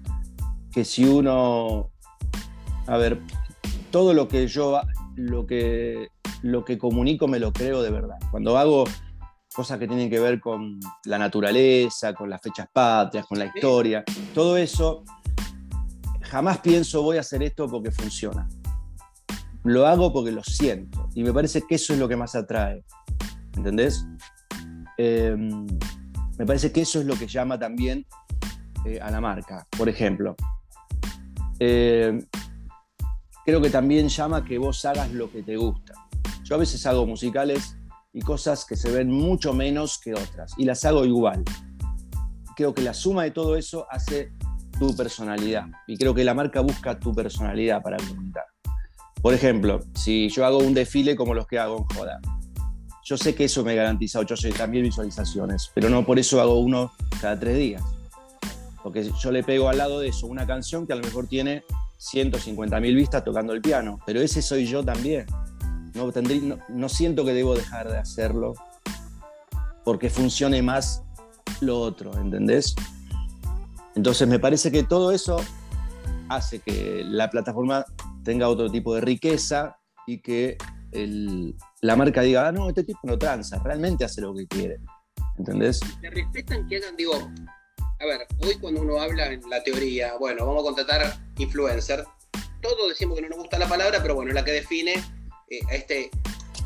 que 0.75 0.83
si 0.83 1.05
uno, 1.05 1.89
a 2.85 2.97
ver, 2.97 3.21
todo 3.91 4.13
lo 4.13 4.27
que 4.27 4.45
yo, 4.45 4.81
lo 5.15 5.47
que, 5.47 6.09
lo 6.41 6.65
que 6.65 6.77
comunico 6.77 7.29
me 7.29 7.39
lo 7.39 7.53
creo 7.53 7.81
de 7.81 7.91
verdad. 7.91 8.17
Cuando 8.29 8.57
hago 8.57 8.83
cosas 9.55 9.79
que 9.79 9.87
tienen 9.87 10.09
que 10.09 10.19
ver 10.19 10.41
con 10.41 10.77
la 11.05 11.17
naturaleza, 11.17 12.13
con 12.13 12.29
las 12.29 12.41
fechas 12.41 12.67
patrias, 12.73 13.25
con 13.25 13.39
la 13.39 13.45
historia, 13.45 14.03
todo 14.33 14.57
eso, 14.57 15.05
jamás 16.23 16.57
pienso 16.57 17.01
voy 17.03 17.15
a 17.15 17.21
hacer 17.21 17.41
esto 17.41 17.69
porque 17.69 17.89
funciona. 17.89 18.45
Lo 19.63 19.87
hago 19.87 20.11
porque 20.11 20.33
lo 20.33 20.43
siento. 20.43 21.07
Y 21.15 21.23
me 21.23 21.31
parece 21.31 21.61
que 21.61 21.75
eso 21.75 21.93
es 21.93 21.99
lo 21.99 22.09
que 22.09 22.17
más 22.17 22.35
atrae. 22.35 22.83
¿Entendés? 23.55 24.05
Em, 24.97 25.65
me 26.37 26.45
parece 26.45 26.73
que 26.73 26.81
eso 26.81 26.99
es 26.99 27.05
lo 27.05 27.15
que 27.15 27.27
llama 27.27 27.57
también 27.57 28.05
eh, 28.83 28.99
a 29.01 29.09
la 29.09 29.21
marca. 29.21 29.65
Por 29.77 29.87
ejemplo, 29.87 30.35
eh, 31.59 32.25
creo 33.45 33.61
que 33.61 33.69
también 33.69 34.09
llama 34.09 34.43
que 34.43 34.57
vos 34.57 34.83
hagas 34.85 35.11
lo 35.11 35.31
que 35.31 35.43
te 35.43 35.55
gusta. 35.55 35.93
Yo 36.43 36.55
a 36.55 36.59
veces 36.59 36.85
hago 36.85 37.05
musicales 37.05 37.77
y 38.13 38.21
cosas 38.21 38.65
que 38.65 38.75
se 38.75 38.91
ven 38.91 39.11
mucho 39.11 39.53
menos 39.53 39.99
que 39.99 40.13
otras, 40.13 40.53
y 40.57 40.65
las 40.65 40.85
hago 40.85 41.05
igual. 41.05 41.43
Creo 42.55 42.73
que 42.73 42.81
la 42.81 42.93
suma 42.93 43.23
de 43.23 43.31
todo 43.31 43.57
eso 43.57 43.85
hace 43.89 44.31
tu 44.79 44.95
personalidad, 44.95 45.65
y 45.87 45.97
creo 45.97 46.13
que 46.13 46.23
la 46.23 46.33
marca 46.33 46.61
busca 46.61 46.99
tu 46.99 47.13
personalidad 47.13 47.81
para 47.81 47.97
comunicar. 47.97 48.45
Por 49.21 49.33
ejemplo, 49.33 49.81
si 49.95 50.29
yo 50.29 50.45
hago 50.45 50.59
un 50.59 50.73
desfile 50.73 51.15
como 51.15 51.33
los 51.33 51.47
que 51.47 51.59
hago 51.59 51.77
en 51.77 51.83
Joda, 51.95 52.19
yo 53.03 53.17
sé 53.17 53.35
que 53.35 53.45
eso 53.45 53.63
me 53.63 53.75
garantiza 53.75 54.19
8 54.19 54.35
también 54.57 54.83
visualizaciones, 54.83 55.71
pero 55.73 55.89
no 55.89 56.05
por 56.05 56.17
eso 56.17 56.41
hago 56.41 56.59
uno 56.59 56.91
cada 57.21 57.39
tres 57.39 57.57
días. 57.57 57.83
Porque 58.85 59.11
yo 59.19 59.31
le 59.31 59.41
pego 59.41 59.67
al 59.67 59.79
lado 59.79 59.99
de 59.99 60.09
eso 60.09 60.27
una 60.27 60.45
canción 60.45 60.85
que 60.85 60.93
a 60.93 60.95
lo 60.95 61.01
mejor 61.01 61.25
tiene 61.25 61.63
150 61.97 62.79
mil 62.79 62.95
vistas 62.95 63.23
tocando 63.23 63.51
el 63.51 63.59
piano, 63.59 63.99
pero 64.05 64.21
ese 64.21 64.43
soy 64.43 64.67
yo 64.67 64.85
también. 64.85 65.25
No, 65.95 66.11
no, 66.69 66.87
siento 66.87 67.25
que 67.25 67.33
debo 67.33 67.55
dejar 67.55 67.89
de 67.89 67.97
hacerlo 67.97 68.53
porque 69.83 70.11
funcione 70.11 70.61
más 70.61 71.01
lo 71.61 71.79
otro, 71.79 72.15
¿entendés? 72.15 72.75
Entonces 73.95 74.27
me 74.27 74.37
parece 74.37 74.71
que 74.71 74.83
todo 74.83 75.11
eso 75.11 75.37
hace 76.29 76.59
que 76.59 77.01
la 77.05 77.31
plataforma 77.31 77.85
tenga 78.23 78.49
otro 78.49 78.69
tipo 78.69 78.93
de 78.93 79.01
riqueza 79.01 79.79
y 80.05 80.21
que 80.21 80.59
la 81.81 81.95
marca 81.95 82.21
diga, 82.21 82.49
ah, 82.49 82.51
no, 82.51 82.69
este 82.69 82.83
tipo 82.83 82.99
no 83.01 83.17
tranza, 83.17 83.57
realmente 83.63 84.05
hace 84.05 84.21
lo 84.21 84.35
que 84.35 84.45
quiere. 84.45 84.77
¿Entendés? 85.39 85.79
¿Te 86.01 86.11
respetan 86.11 86.67
que 86.67 86.77
hagan, 86.77 86.95
digo, 86.95 87.13
a 87.99 88.05
ver, 88.05 88.27
hoy 88.39 88.55
cuando 88.59 88.81
uno 88.81 88.99
habla 88.99 89.27
en 89.27 89.41
la 89.49 89.63
teoría, 89.63 90.15
bueno, 90.19 90.45
vamos 90.45 90.61
a 90.61 90.65
contratar 90.65 91.17
influencer, 91.37 92.03
todos 92.61 92.89
decimos 92.89 93.15
que 93.15 93.21
no 93.21 93.29
nos 93.29 93.39
gusta 93.39 93.57
la 93.57 93.67
palabra, 93.67 93.99
pero 94.01 94.15
bueno, 94.15 94.29
es 94.29 94.35
la 94.35 94.43
que 94.43 94.51
define 94.51 94.93
eh, 95.49 95.59
a 95.69 95.75
este... 95.75 96.09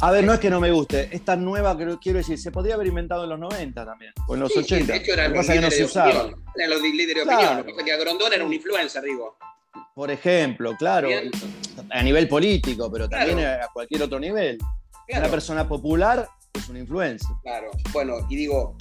A 0.01 0.11
ver, 0.11 0.23
no 0.23 0.33
es 0.33 0.39
que 0.39 0.49
no 0.49 0.61
me 0.61 0.71
guste, 0.71 1.09
esta 1.11 1.35
nueva, 1.35 1.77
quiero 2.01 2.19
decir, 2.19 2.39
se 2.39 2.51
podría 2.51 2.75
haber 2.75 2.87
inventado 2.87 3.25
en 3.25 3.31
los 3.31 3.39
90 3.39 3.85
también, 3.85 4.13
o 4.27 4.33
en 4.33 4.39
los 4.39 4.55
80. 4.55 4.93
de 4.93 4.97
hecho, 4.97 5.13
eran 5.13 5.33
los 5.33 5.45
líderes 5.45 5.77
de 5.77 5.83
opinión. 5.83 6.43
Eran 6.55 6.69
los 6.69 6.81
líderes 6.81 7.15
de 7.15 7.21
opinión. 7.21 7.57
Lo 7.57 7.65
que 7.65 7.71
pasa 7.71 7.85
es 7.85 7.85
que 7.85 8.03
Grondona 8.03 8.35
era 8.35 8.45
un 8.45 8.53
influencer, 8.53 9.03
digo. 9.03 9.37
Por 9.93 10.09
ejemplo, 10.09 10.73
claro, 10.77 11.09
a 11.89 12.01
nivel 12.01 12.29
político, 12.29 12.89
pero 12.89 13.09
también 13.09 13.39
a 13.39 13.67
cualquier 13.73 14.03
otro 14.03 14.19
nivel. 14.21 14.57
Una 15.09 15.27
persona 15.27 15.67
popular 15.67 16.29
es 16.53 16.69
un 16.69 16.77
influencer. 16.77 17.29
Claro, 17.43 17.71
bueno, 17.91 18.25
y 18.29 18.37
digo, 18.37 18.77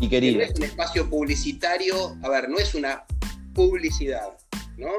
y 0.00 0.08
querido. 0.08 0.38
No 0.38 0.44
es 0.44 0.54
un 0.56 0.62
espacio 0.64 1.08
publicitario, 1.08 2.16
a 2.22 2.28
ver, 2.28 2.48
no 2.48 2.58
es 2.58 2.74
una 2.74 3.04
publicidad, 3.54 4.36
¿no? 4.76 4.90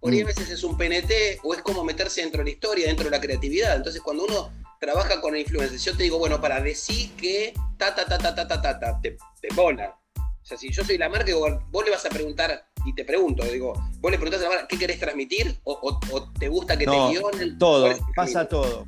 Por 0.00 0.12
ahí 0.12 0.20
a 0.20 0.24
mm. 0.24 0.26
veces 0.26 0.50
es 0.50 0.62
un 0.62 0.76
PNT 0.76 1.40
o 1.42 1.54
es 1.54 1.62
como 1.62 1.84
meterse 1.84 2.20
dentro 2.20 2.38
de 2.38 2.44
la 2.44 2.50
historia, 2.50 2.86
dentro 2.86 3.04
de 3.04 3.10
la 3.10 3.20
creatividad. 3.20 3.76
Entonces, 3.76 4.00
cuando 4.00 4.24
uno 4.24 4.50
trabaja 4.80 5.20
con 5.20 5.36
influencers, 5.36 5.84
yo 5.84 5.96
te 5.96 6.04
digo, 6.04 6.18
bueno, 6.18 6.40
para 6.40 6.60
decir 6.60 7.10
que 7.16 7.52
ta, 7.76 7.94
ta, 7.94 8.06
ta, 8.06 8.16
ta, 8.18 8.34
ta, 8.34 8.46
ta, 8.46 8.62
ta, 8.62 8.78
ta 8.78 9.00
te, 9.00 9.16
te 9.40 9.48
bola. 9.54 9.98
O 10.16 10.46
sea, 10.48 10.56
si 10.56 10.70
yo 10.72 10.84
soy 10.84 10.96
la 10.96 11.08
marca, 11.08 11.32
vos 11.34 11.84
le 11.84 11.90
vas 11.90 12.06
a 12.06 12.08
preguntar, 12.08 12.64
y 12.86 12.94
te 12.94 13.04
pregunto, 13.04 13.44
digo, 13.44 13.74
vos 13.98 14.10
le 14.10 14.16
preguntás 14.16 14.40
a 14.40 14.44
la 14.44 14.50
marca, 14.50 14.68
¿qué 14.68 14.78
querés 14.78 14.98
transmitir? 14.98 15.58
¿O, 15.64 16.00
te 16.38 16.48
gusta 16.48 16.78
que 16.78 16.86
te 16.86 16.90
guionen? 16.90 17.58
Todo, 17.58 17.94
pasa 18.14 18.48
todo, 18.48 18.86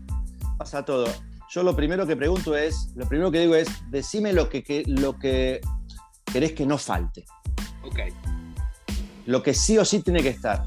pasa 0.56 0.84
todo 0.84 1.06
yo 1.50 1.64
lo 1.64 1.74
primero 1.74 2.06
que 2.06 2.16
pregunto 2.16 2.56
es, 2.56 2.90
lo 2.94 3.08
primero 3.08 3.30
que 3.30 3.40
digo 3.40 3.56
es, 3.56 3.68
decime 3.90 4.32
lo 4.32 4.48
que, 4.48 4.84
lo 4.86 5.18
que 5.18 5.60
querés 6.24 6.52
que 6.52 6.64
no 6.64 6.78
falte. 6.78 7.24
Ok. 7.84 7.98
Lo 9.26 9.42
que 9.42 9.52
sí 9.52 9.76
o 9.76 9.84
sí 9.84 10.00
tiene 10.00 10.22
que 10.22 10.28
estar. 10.28 10.64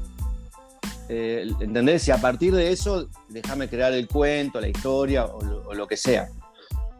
Eh, 1.08 1.50
¿Entendés? 1.60 2.06
Y 2.08 2.10
a 2.10 2.18
partir 2.18 2.54
de 2.54 2.70
eso, 2.70 3.08
déjame 3.28 3.68
crear 3.68 3.92
el 3.94 4.06
cuento, 4.06 4.60
la 4.60 4.68
historia 4.68 5.24
o 5.24 5.72
lo, 5.72 5.86
que 5.86 5.96
sea. 5.96 6.28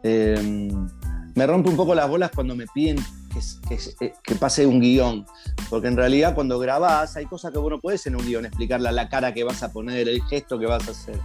Eh, 0.03 0.69
me 1.35 1.47
rompe 1.47 1.69
un 1.69 1.75
poco 1.75 1.93
las 1.93 2.09
bolas 2.09 2.31
cuando 2.33 2.55
me 2.55 2.65
piden 2.67 2.97
que, 3.33 3.77
que, 3.99 4.13
que, 4.23 4.35
pase 4.35 4.65
un 4.65 4.79
guion, 4.79 5.25
porque 5.69 5.87
en 5.87 5.97
realidad 5.97 6.33
cuando 6.33 6.57
grabás 6.57 7.17
hay 7.17 7.25
cosas 7.25 7.51
que 7.51 7.59
vos 7.59 7.69
no 7.69 7.81
podés 7.81 8.05
en 8.07 8.15
un 8.15 8.25
guion 8.25 8.45
explicarle 8.45 8.91
la 8.91 9.09
cara 9.09 9.33
que 9.33 9.43
vas 9.43 9.61
a 9.63 9.71
poner, 9.73 10.07
el 10.07 10.23
gesto 10.23 10.57
que 10.57 10.65
vas 10.65 10.87
a 10.87 10.91
hacer. 10.91 11.19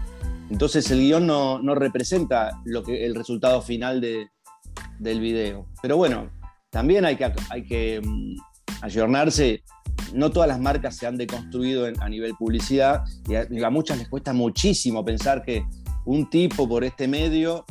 Entonces 0.51 0.91
el 0.91 1.01
guion 1.01 1.27
no, 1.27 1.75
representa 1.75 2.61
lo 2.65 2.83
que, 2.83 3.07
el 3.07 3.15
resultado 3.15 3.63
final 3.63 4.01
del 4.01 5.21
video. 5.21 5.69
Pero 5.81 5.97
bueno, 5.97 6.31
también 6.71 7.05
hay 7.05 7.17
que, 7.17 7.33
hay 7.49 7.65
que 7.65 8.01
mm, 8.05 8.35
ayornarse. 8.83 9.63
No 10.13 10.31
todas 10.31 10.49
las 10.49 10.59
marcas 10.59 10.97
se 10.97 11.07
han 11.07 11.17
deconstruido 11.17 11.87
a 12.01 12.09
nivel 12.09 12.35
publicidad 12.35 13.05
y 13.29 13.37
a, 13.37 13.71
muchas 13.71 13.99
les 13.99 14.09
cuesta 14.09 14.33
muchísimo 14.33 15.05
pensar 15.05 15.43
que 15.43 15.65
un 16.05 16.29
tipo 16.29 16.69
por 16.69 16.83
este 16.83 17.07
medio 17.07 17.65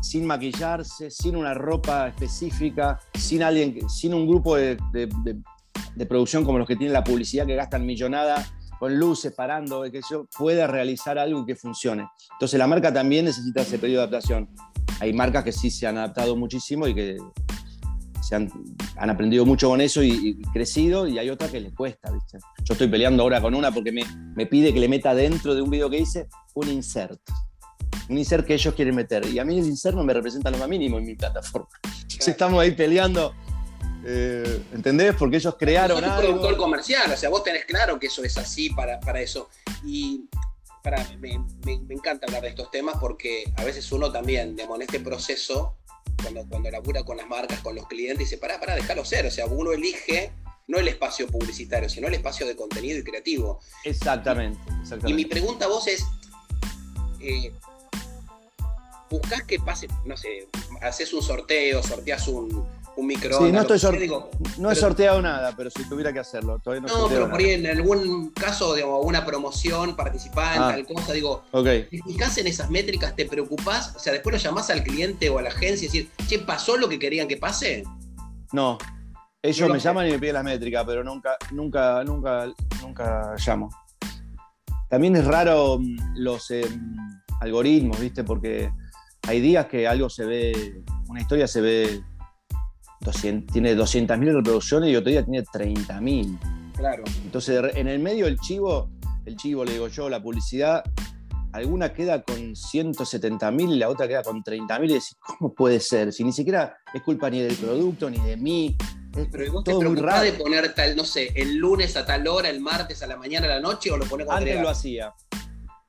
sin 0.00 0.26
maquillarse, 0.26 1.10
sin 1.10 1.36
una 1.36 1.52
ropa 1.52 2.08
específica, 2.08 2.98
sin 3.14 3.42
alguien, 3.42 3.88
sin 3.88 4.14
un 4.14 4.26
grupo 4.26 4.56
de, 4.56 4.78
de, 4.92 6.06
producción 6.06 6.44
como 6.44 6.58
los 6.58 6.66
que 6.66 6.76
tienen 6.76 6.92
la 6.92 7.04
publicidad 7.04 7.46
que 7.46 7.54
gastan 7.54 7.86
millonada 7.86 8.44
con 8.82 8.98
luces, 8.98 9.32
parando, 9.32 9.84
que 9.92 10.00
yo 10.10 10.26
pueda 10.36 10.66
realizar 10.66 11.16
algo 11.16 11.46
que 11.46 11.54
funcione. 11.54 12.04
Entonces 12.32 12.58
la 12.58 12.66
marca 12.66 12.92
también 12.92 13.26
necesita 13.26 13.62
ese 13.62 13.78
periodo 13.78 14.00
de 14.00 14.08
adaptación. 14.08 14.48
Hay 14.98 15.12
marcas 15.12 15.44
que 15.44 15.52
sí 15.52 15.70
se 15.70 15.86
han 15.86 15.98
adaptado 15.98 16.34
muchísimo 16.34 16.88
y 16.88 16.94
que 16.96 17.16
se 18.20 18.34
han, 18.34 18.50
aprendido 18.96 19.46
mucho 19.46 19.68
con 19.68 19.80
eso 19.80 20.02
y, 20.02 20.36
crecido, 20.52 21.06
y 21.06 21.16
hay 21.16 21.30
otras 21.30 21.52
que 21.52 21.60
les 21.60 21.72
cuesta, 21.72 22.10
¿viste? 22.10 22.38
Yo 22.64 22.72
estoy 22.72 22.88
peleando 22.88 23.22
ahora 23.22 23.40
con 23.40 23.54
una 23.54 23.70
porque 23.70 23.92
me, 23.92 24.02
me 24.34 24.46
pide 24.46 24.74
que 24.74 24.80
le 24.80 24.88
meta 24.88 25.14
dentro 25.14 25.54
de 25.54 25.62
un 25.62 25.70
video 25.70 25.88
que 25.88 25.98
hice 25.98 26.26
un 26.54 26.68
insert. 26.68 27.20
Un 28.08 28.18
insert 28.18 28.44
que 28.44 28.54
ellos 28.54 28.74
quieren 28.74 28.96
meter. 28.96 29.24
Y 29.26 29.38
a 29.38 29.44
mí 29.44 29.60
el 29.60 29.66
insert 29.66 29.94
no 29.94 30.02
me 30.02 30.12
representa 30.12 30.50
lo 30.50 30.58
más 30.58 30.68
mínimo 30.68 30.98
en 30.98 31.04
mi 31.04 31.14
plataforma. 31.14 31.68
Entonces 31.84 32.26
estamos 32.26 32.60
ahí 32.60 32.72
peleando 32.72 33.32
eh, 34.04 34.62
¿Entendés? 34.72 35.14
Porque 35.16 35.36
ellos 35.36 35.54
crearon 35.58 36.02
un 36.02 36.16
productor 36.16 36.56
comercial, 36.56 37.10
o 37.12 37.16
sea, 37.16 37.28
vos 37.28 37.44
tenés 37.44 37.64
claro 37.64 37.98
que 37.98 38.08
eso 38.08 38.24
es 38.24 38.36
así 38.36 38.70
para, 38.70 38.98
para 39.00 39.20
eso. 39.20 39.48
Y 39.84 40.28
para, 40.82 41.06
me, 41.18 41.38
me, 41.64 41.94
encanta 41.94 42.26
hablar 42.26 42.42
de 42.42 42.48
estos 42.48 42.70
temas 42.70 42.96
porque 43.00 43.44
a 43.56 43.64
veces 43.64 43.90
uno 43.92 44.10
también, 44.10 44.56
digamos, 44.56 44.76
en 44.76 44.82
este 44.82 45.00
proceso, 45.00 45.76
cuando, 46.20 46.44
cuando 46.48 46.70
labura 46.70 47.04
con 47.04 47.16
las 47.16 47.28
marcas, 47.28 47.60
con 47.60 47.74
los 47.74 47.86
clientes, 47.86 48.18
dice, 48.18 48.38
pará, 48.38 48.58
pará, 48.58 48.74
déjalo 48.74 49.04
ser. 49.04 49.26
O 49.26 49.30
sea, 49.30 49.46
uno 49.46 49.72
elige 49.72 50.32
no 50.68 50.78
el 50.78 50.88
espacio 50.88 51.26
publicitario, 51.26 51.88
sino 51.88 52.08
el 52.08 52.14
espacio 52.14 52.46
de 52.46 52.56
contenido 52.56 52.98
y 52.98 53.04
creativo. 53.04 53.60
Exactamente. 53.84 54.60
Y 55.06 55.12
mi 55.12 55.24
pregunta 55.24 55.66
a 55.66 55.68
vos 55.68 55.86
es, 55.86 56.04
eh, 57.20 57.52
¿buscás 59.10 59.42
que 59.42 59.58
pase, 59.58 59.88
no 60.04 60.16
sé, 60.16 60.48
haces 60.80 61.12
un 61.12 61.22
sorteo, 61.22 61.82
sorteas 61.82 62.26
un, 62.28 62.66
un 62.96 63.06
microondas. 63.06 63.46
Sí, 63.46 63.52
no, 63.52 63.74
estoy 63.74 64.10
no 64.58 64.70
he 64.70 64.74
sorteado 64.74 65.20
nada, 65.22 65.54
pero 65.56 65.70
si 65.70 65.88
tuviera 65.88 66.12
que 66.12 66.18
hacerlo. 66.18 66.58
Todavía 66.58 66.88
no, 66.88 66.98
no 66.98 67.08
pero 67.08 67.30
por 67.30 67.40
ahí 67.40 67.50
en 67.50 67.66
algún 67.66 68.30
caso, 68.30 68.74
digamos, 68.74 69.04
una 69.04 69.24
promoción, 69.24 69.96
participar 69.96 70.56
en 70.56 70.62
ah, 70.62 70.68
tal 70.70 70.86
cosa, 70.86 71.12
digo, 71.12 71.44
okay. 71.50 71.84
¿te 71.84 72.02
fijas 72.02 72.38
en 72.38 72.46
esas 72.46 72.70
métricas? 72.70 73.14
¿Te 73.16 73.26
preocupás? 73.26 73.94
O 73.96 73.98
sea, 73.98 74.12
después 74.12 74.32
lo 74.32 74.38
llamás 74.38 74.70
al 74.70 74.82
cliente 74.82 75.28
o 75.30 75.38
a 75.38 75.42
la 75.42 75.50
agencia 75.50 75.86
y 75.86 75.88
decir, 75.88 76.10
che, 76.26 76.38
¿pasó 76.38 76.76
lo 76.76 76.88
que 76.88 76.98
querían 76.98 77.28
que 77.28 77.36
pase? 77.36 77.84
No. 78.52 78.78
Ellos 79.42 79.68
me 79.68 79.80
llaman 79.80 80.06
y 80.06 80.12
me 80.12 80.18
piden 80.18 80.34
las 80.34 80.44
métricas, 80.44 80.84
pero 80.86 81.02
nunca, 81.02 81.36
nunca, 81.50 82.04
nunca, 82.04 82.46
nunca 82.80 83.34
llamo. 83.44 83.70
También 84.88 85.16
es 85.16 85.24
raro 85.24 85.78
mm, 85.80 86.16
los 86.16 86.50
em, 86.50 86.96
algoritmos, 87.40 87.98
¿viste? 87.98 88.22
Porque 88.22 88.70
hay 89.26 89.40
días 89.40 89.66
que 89.66 89.88
algo 89.88 90.10
se 90.10 90.24
ve, 90.24 90.82
una 91.08 91.20
historia 91.20 91.48
se 91.48 91.60
ve 91.60 92.02
tiene 93.52 93.76
200.000 93.76 94.32
reproducciones 94.32 94.90
y 94.90 94.96
otro 94.96 95.10
día 95.10 95.24
tiene 95.24 95.44
30.000. 95.44 96.38
Claro. 96.76 97.04
Entonces, 97.24 97.62
en 97.74 97.88
el 97.88 97.98
medio 97.98 98.26
el 98.26 98.38
chivo, 98.38 98.90
el 99.26 99.36
chivo 99.36 99.64
le 99.64 99.72
digo 99.72 99.88
yo, 99.88 100.08
la 100.08 100.22
publicidad, 100.22 100.82
alguna 101.52 101.92
queda 101.92 102.22
con 102.22 102.54
170.000 102.54 103.72
y 103.72 103.78
la 103.78 103.88
otra 103.88 104.08
queda 104.08 104.22
con 104.22 104.42
30.000 104.42 104.84
y 104.84 104.88
decís, 104.88 105.16
¿cómo 105.20 105.54
puede 105.54 105.80
ser? 105.80 106.12
Si 106.12 106.24
ni 106.24 106.32
siquiera 106.32 106.76
es 106.92 107.02
culpa 107.02 107.30
ni 107.30 107.40
del 107.40 107.56
producto 107.56 108.10
ni 108.10 108.18
de 108.18 108.36
mí. 108.36 108.76
Es 109.16 109.28
Pero 109.30 109.52
vos 109.52 109.64
te 109.64 109.76
preocupás 109.76 110.22
de 110.22 110.32
poner 110.32 110.74
tal, 110.74 110.96
no 110.96 111.04
sé, 111.04 111.32
el 111.36 111.56
lunes 111.56 111.96
a 111.96 112.06
tal 112.06 112.26
hora, 112.26 112.48
el 112.48 112.60
martes 112.60 113.02
a 113.02 113.06
la 113.06 113.16
mañana, 113.16 113.46
a 113.46 113.50
la 113.50 113.60
noche 113.60 113.90
o 113.90 113.96
lo 113.98 114.06
pones 114.06 114.26
Antes 114.30 114.60
lo 114.60 114.68
hacía. 114.68 115.12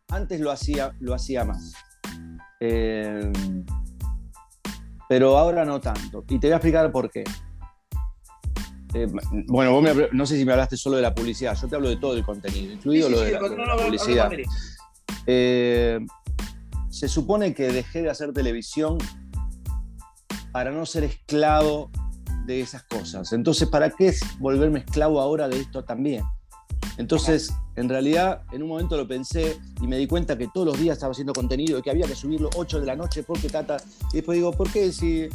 Antes 0.09 0.39
lo 0.41 0.51
hacía, 0.51 0.93
lo 0.99 1.13
hacía 1.13 1.45
más. 1.45 1.73
Eh, 2.59 3.31
pero 5.09 5.37
ahora 5.37 5.65
no 5.65 5.79
tanto. 5.79 6.23
Y 6.29 6.39
te 6.39 6.47
voy 6.47 6.53
a 6.53 6.57
explicar 6.57 6.91
por 6.91 7.09
qué. 7.09 7.23
Eh, 8.93 9.07
bueno, 9.47 9.71
vos 9.71 9.83
no 10.11 10.25
sé 10.25 10.37
si 10.37 10.45
me 10.45 10.51
hablaste 10.51 10.77
solo 10.77 10.97
de 10.97 11.01
la 11.01 11.15
publicidad, 11.15 11.57
yo 11.59 11.67
te 11.67 11.75
hablo 11.75 11.89
de 11.89 11.97
todo 11.97 12.15
el 12.15 12.23
contenido, 12.23 12.73
incluido 12.73 13.09
lo 13.09 13.21
de 13.21 13.31
la, 13.31 13.39
publicidad. 13.77 14.31
Eh, 15.25 15.99
se 16.89 17.07
supone 17.07 17.55
que 17.55 17.71
dejé 17.71 18.03
de 18.03 18.11
hacer 18.11 18.33
televisión 18.33 18.99
para 20.51 20.69
no 20.69 20.85
ser 20.85 21.05
esclavo 21.05 21.89
de 22.45 22.61
esas 22.61 22.83
cosas. 22.83 23.33
Entonces, 23.33 23.67
¿para 23.67 23.89
qué 23.89 24.13
volverme 24.39 24.79
esclavo 24.79 25.19
ahora 25.19 25.47
de 25.47 25.59
esto 25.59 25.83
también? 25.83 26.23
Entonces, 26.97 27.53
en 27.75 27.89
realidad, 27.89 28.43
en 28.51 28.61
un 28.61 28.69
momento 28.69 28.95
lo 28.95 29.07
pensé 29.07 29.57
y 29.81 29.87
me 29.87 29.97
di 29.97 30.05
cuenta 30.07 30.37
que 30.37 30.47
todos 30.53 30.67
los 30.67 30.79
días 30.79 30.93
estaba 30.93 31.11
haciendo 31.11 31.33
contenido 31.33 31.79
y 31.79 31.81
que 31.81 31.89
había 31.89 32.05
que 32.05 32.15
subirlo 32.15 32.49
8 32.55 32.79
de 32.79 32.85
la 32.85 32.95
noche 32.95 33.23
porque 33.23 33.49
tata. 33.49 33.77
Y 34.11 34.17
después 34.17 34.35
digo, 34.35 34.51
¿por 34.51 34.71
qué 34.71 34.91
si, 34.91 35.27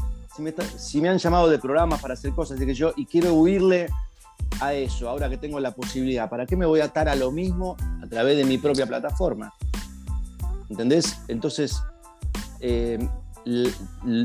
si, 0.76 1.00
me, 1.00 1.08
han 1.08 1.18
llamado 1.18 1.48
de 1.48 1.58
programas 1.58 2.00
para 2.00 2.14
hacer 2.14 2.32
cosas 2.32 2.60
y 2.60 2.66
que 2.66 2.74
yo 2.74 2.92
y 2.96 3.06
quiero 3.06 3.34
huirle 3.34 3.88
a 4.60 4.72
eso 4.74 5.08
ahora 5.08 5.28
que 5.28 5.36
tengo 5.36 5.58
la 5.58 5.72
posibilidad? 5.72 6.30
¿Para 6.30 6.46
qué 6.46 6.56
me 6.56 6.66
voy 6.66 6.80
a 6.80 6.84
atar 6.84 7.08
a 7.08 7.16
lo 7.16 7.32
mismo 7.32 7.76
a 8.02 8.06
través 8.06 8.36
de 8.36 8.44
mi 8.44 8.58
propia 8.58 8.86
plataforma? 8.86 9.52
¿Entendés? 10.70 11.18
Entonces, 11.26 11.82
eh, 12.60 12.98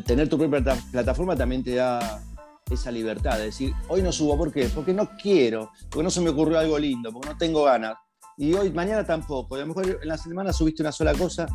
tener 0.06 0.30
tu 0.30 0.38
propia 0.38 0.78
plataforma 0.92 1.36
también 1.36 1.64
te 1.64 1.76
da 1.76 2.22
esa 2.70 2.92
libertad 2.92 3.38
de 3.38 3.46
decir, 3.46 3.74
hoy 3.88 4.02
no 4.02 4.12
subo, 4.12 4.38
¿por 4.38 4.52
qué? 4.52 4.70
Porque 4.74 4.94
no 4.94 5.10
quiero, 5.22 5.72
porque 5.90 6.04
no 6.04 6.10
se 6.10 6.22
me 6.22 6.30
ocurrió 6.30 6.60
algo 6.60 6.78
lindo, 6.80 7.12
porque 7.12 7.30
no 7.30 7.38
tengo 7.38 7.64
ganas. 7.64 7.96
Y 8.38 8.54
hoy, 8.54 8.72
mañana 8.72 9.06
tampoco. 9.06 9.56
a 9.56 9.60
lo 9.60 9.68
mejor 9.68 10.00
en 10.02 10.08
la 10.08 10.18
semana 10.18 10.52
subiste 10.54 10.82
una 10.82 10.92
sola 10.92 11.14
cosa. 11.14 11.46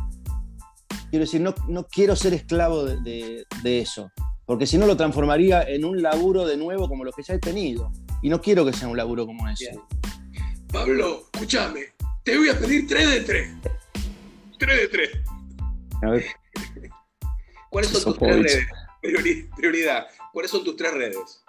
Quiero 1.09 1.25
decir, 1.25 1.41
no, 1.41 1.53
no 1.67 1.85
quiero 1.85 2.15
ser 2.15 2.33
esclavo 2.33 2.85
de, 2.85 3.45
eso. 3.63 4.11
Porque 4.45 4.65
si 4.65 4.77
no 4.77 4.85
lo 4.85 4.95
transformaría 4.95 5.63
en 5.63 5.85
un 5.85 6.01
laburo 6.01 6.45
de 6.45 6.57
nuevo 6.57 6.87
como 6.87 7.03
los 7.03 7.15
que 7.15 7.23
ya 7.23 7.33
he 7.33 7.39
tenido. 7.39 7.91
Y 8.21 8.29
no 8.29 8.41
quiero 8.41 8.65
que 8.65 8.73
sea 8.73 8.87
un 8.87 8.97
laburo 8.97 9.25
como 9.25 9.47
ese. 9.49 9.79
Pablo, 10.71 11.25
escúchame. 11.33 11.81
Te 12.23 12.37
voy 12.37 12.49
a 12.49 12.57
pedir 12.57 12.87
3 12.87 13.11
de 13.11 13.21
3. 13.21 13.49
3 14.59 14.77
de 14.77 14.87
3. 14.87 15.09
A 16.03 16.09
ver. 16.11 16.25
¿Cuáles 17.69 17.91
son 17.91 18.03
tus 18.03 18.19
tres 18.19 18.35
redes? 18.35 18.67
Prioridad. 19.01 20.07
¿Cuáles 20.33 20.51
son 20.51 20.63
tus 20.63 20.75
tres 20.75 20.93
redes? 20.93 21.43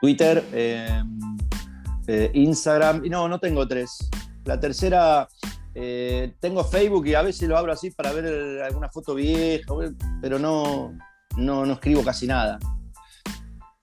Twitter, 0.00 0.44
eh, 0.52 1.02
eh, 2.08 2.30
Instagram. 2.34 3.02
No, 3.08 3.28
no 3.28 3.38
tengo 3.38 3.66
tres. 3.68 4.10
La 4.44 4.58
tercera, 4.58 5.28
eh, 5.74 6.34
tengo 6.40 6.64
Facebook 6.64 7.06
y 7.06 7.14
a 7.14 7.22
veces 7.22 7.48
lo 7.48 7.56
abro 7.56 7.72
así 7.72 7.92
para 7.92 8.12
ver 8.12 8.62
alguna 8.62 8.88
foto 8.88 9.14
vieja, 9.14 9.72
pero 10.20 10.40
no, 10.40 10.98
no, 11.36 11.72
escribo 11.72 12.02
casi 12.02 12.26
nada. 12.26 12.58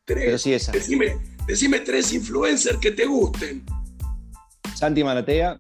Tres. 0.04 0.26
Pero 0.26 0.38
sí 0.38 0.54
esa. 0.54 0.74
Decime, 0.74 1.80
tres 1.80 2.12
influencers 2.12 2.78
que 2.80 2.92
te 2.92 3.06
gusten. 3.06 3.64
Santi 4.76 5.04
Maratea. 5.04 5.58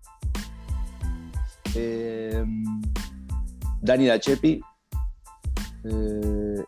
Dani 3.81 4.07
Dachepi. 4.07 4.61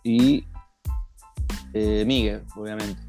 Y 0.04 0.46
Miguel, 1.74 2.44
obviamente. 2.56 3.02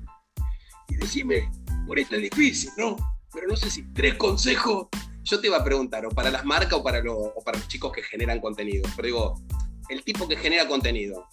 Y 0.88 0.96
decime, 0.96 1.50
por 1.86 1.98
esto 1.98 2.16
es 2.16 2.22
difícil, 2.22 2.70
¿no? 2.76 2.96
Pero 3.32 3.48
no 3.48 3.56
sé 3.56 3.70
si 3.70 3.82
tres 3.92 4.14
consejos. 4.14 4.88
Yo 5.24 5.40
te 5.40 5.46
iba 5.46 5.56
a 5.56 5.64
preguntar, 5.64 6.04
o 6.04 6.10
para 6.10 6.30
las 6.30 6.44
marcas 6.44 6.74
o 6.74 6.82
para, 6.82 7.02
para 7.44 7.58
los 7.58 7.68
chicos 7.68 7.92
que 7.92 8.02
generan 8.02 8.40
contenido. 8.40 8.88
Pero 8.96 9.06
digo, 9.06 9.42
el 9.88 10.02
tipo 10.02 10.26
que 10.26 10.36
genera 10.36 10.66
contenido, 10.66 11.28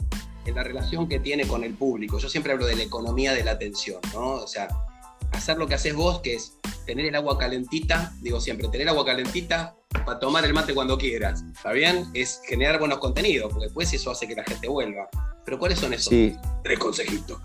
en 0.45 0.55
la 0.55 0.63
relación 0.63 1.07
que 1.07 1.19
tiene 1.19 1.47
con 1.47 1.63
el 1.63 1.73
público. 1.73 2.17
Yo 2.19 2.29
siempre 2.29 2.53
hablo 2.53 2.65
de 2.65 2.75
la 2.75 2.83
economía 2.83 3.33
de 3.33 3.43
la 3.43 3.51
atención, 3.51 3.99
¿no? 4.13 4.35
O 4.35 4.47
sea, 4.47 4.67
hacer 5.31 5.57
lo 5.57 5.67
que 5.67 5.75
haces 5.75 5.95
vos, 5.95 6.21
que 6.21 6.35
es 6.35 6.53
tener 6.85 7.05
el 7.05 7.15
agua 7.15 7.37
calentita, 7.37 8.13
digo 8.21 8.39
siempre, 8.39 8.67
tener 8.69 8.89
agua 8.89 9.05
calentita 9.05 9.75
para 9.89 10.19
tomar 10.19 10.45
el 10.45 10.53
mate 10.53 10.73
cuando 10.73 10.97
quieras, 10.97 11.43
¿está 11.55 11.71
bien? 11.71 12.09
Es 12.13 12.41
generar 12.47 12.79
buenos 12.79 12.99
contenidos, 12.99 13.51
porque 13.51 13.65
después 13.65 13.91
eso 13.93 14.11
hace 14.11 14.27
que 14.27 14.35
la 14.35 14.43
gente 14.43 14.67
vuelva. 14.67 15.09
Pero 15.45 15.57
¿cuáles 15.57 15.79
son 15.79 15.93
esos 15.93 16.13
tres 16.63 16.79
consejitos? 16.79 17.39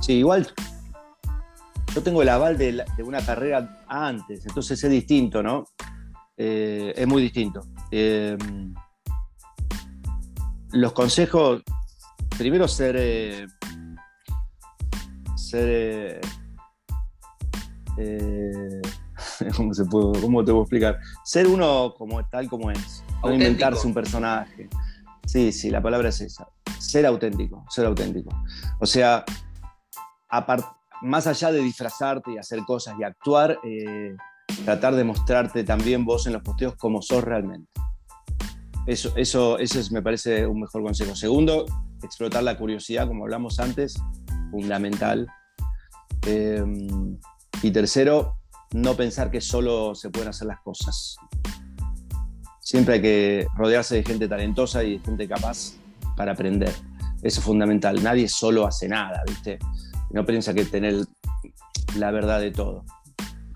Sí, 0.00 0.14
igual 0.14 0.52
yo 1.94 2.02
tengo 2.02 2.22
el 2.22 2.28
aval 2.28 2.56
de, 2.58 2.84
una 2.98 3.24
carrera 3.24 3.84
antes, 3.88 4.46
entonces 4.46 4.82
es 4.82 4.90
distinto, 4.90 5.42
¿no? 5.42 5.64
Eh, 6.36 6.92
es 6.94 7.06
muy 7.06 7.22
distinto. 7.22 7.66
Eh, 7.90 8.36
los 10.72 10.92
consejos, 10.92 11.62
primero 12.36 12.68
ser... 12.68 12.96
Eh, 12.98 13.46
ser 15.34 16.20
¿cómo, 19.56 19.74
se 19.74 19.84
puede, 19.84 20.20
¿Cómo 20.20 20.44
te 20.44 20.50
puedo 20.50 20.62
explicar? 20.62 20.98
Ser 21.24 21.46
uno 21.46 21.94
como 21.96 22.24
tal 22.28 22.48
como 22.48 22.70
es, 22.70 23.04
no 23.22 23.32
inventarse 23.32 23.86
un 23.86 23.94
personaje. 23.94 24.68
Sí, 25.26 25.52
sí, 25.52 25.70
la 25.70 25.82
palabra 25.82 26.08
es 26.08 26.20
esa. 26.20 26.48
Ser 26.78 27.06
auténtico, 27.06 27.64
ser 27.68 27.86
auténtico. 27.86 28.30
O 28.80 28.86
sea, 28.86 29.24
más 31.02 31.26
allá 31.26 31.52
de 31.52 31.60
disfrazarte 31.60 32.32
y 32.32 32.38
hacer 32.38 32.60
cosas 32.60 32.94
y 32.98 33.04
actuar, 33.04 33.58
eh, 33.64 34.16
tratar 34.64 34.94
de 34.94 35.04
mostrarte 35.04 35.64
también 35.64 36.04
vos 36.04 36.26
en 36.26 36.32
los 36.32 36.42
posteos 36.42 36.74
como 36.76 37.02
sos 37.02 37.22
realmente. 37.22 37.70
Eso, 38.86 39.12
eso, 39.16 39.58
es, 39.58 39.92
me 39.92 40.00
parece 40.00 40.46
un 40.46 40.60
mejor 40.60 40.82
consejo. 40.82 41.14
Segundo, 41.14 41.66
explotar 42.02 42.42
la 42.42 42.56
curiosidad, 42.56 43.06
como 43.06 43.24
hablamos 43.24 43.60
antes, 43.60 44.00
fundamental. 44.50 45.26
Em, 46.26 47.18
y 47.62 47.70
tercero, 47.70 48.37
no 48.72 48.94
pensar 48.94 49.30
que 49.30 49.40
solo 49.40 49.94
se 49.94 50.10
pueden 50.10 50.28
hacer 50.28 50.48
las 50.48 50.60
cosas. 50.60 51.16
Siempre 52.60 52.94
hay 52.94 53.02
que 53.02 53.46
rodearse 53.56 53.94
de 53.94 54.04
gente 54.04 54.28
talentosa 54.28 54.84
y 54.84 54.98
de 54.98 55.04
gente 55.04 55.26
capaz 55.26 55.74
para 56.16 56.32
aprender. 56.32 56.74
Eso 57.22 57.40
es 57.40 57.44
fundamental. 57.44 58.02
Nadie 58.02 58.28
solo 58.28 58.66
hace 58.66 58.88
nada, 58.88 59.22
¿viste? 59.26 59.58
no 60.10 60.24
piensa 60.24 60.54
que 60.54 60.64
tener 60.64 61.04
la 61.96 62.10
verdad 62.10 62.40
de 62.40 62.50
todo. 62.50 62.84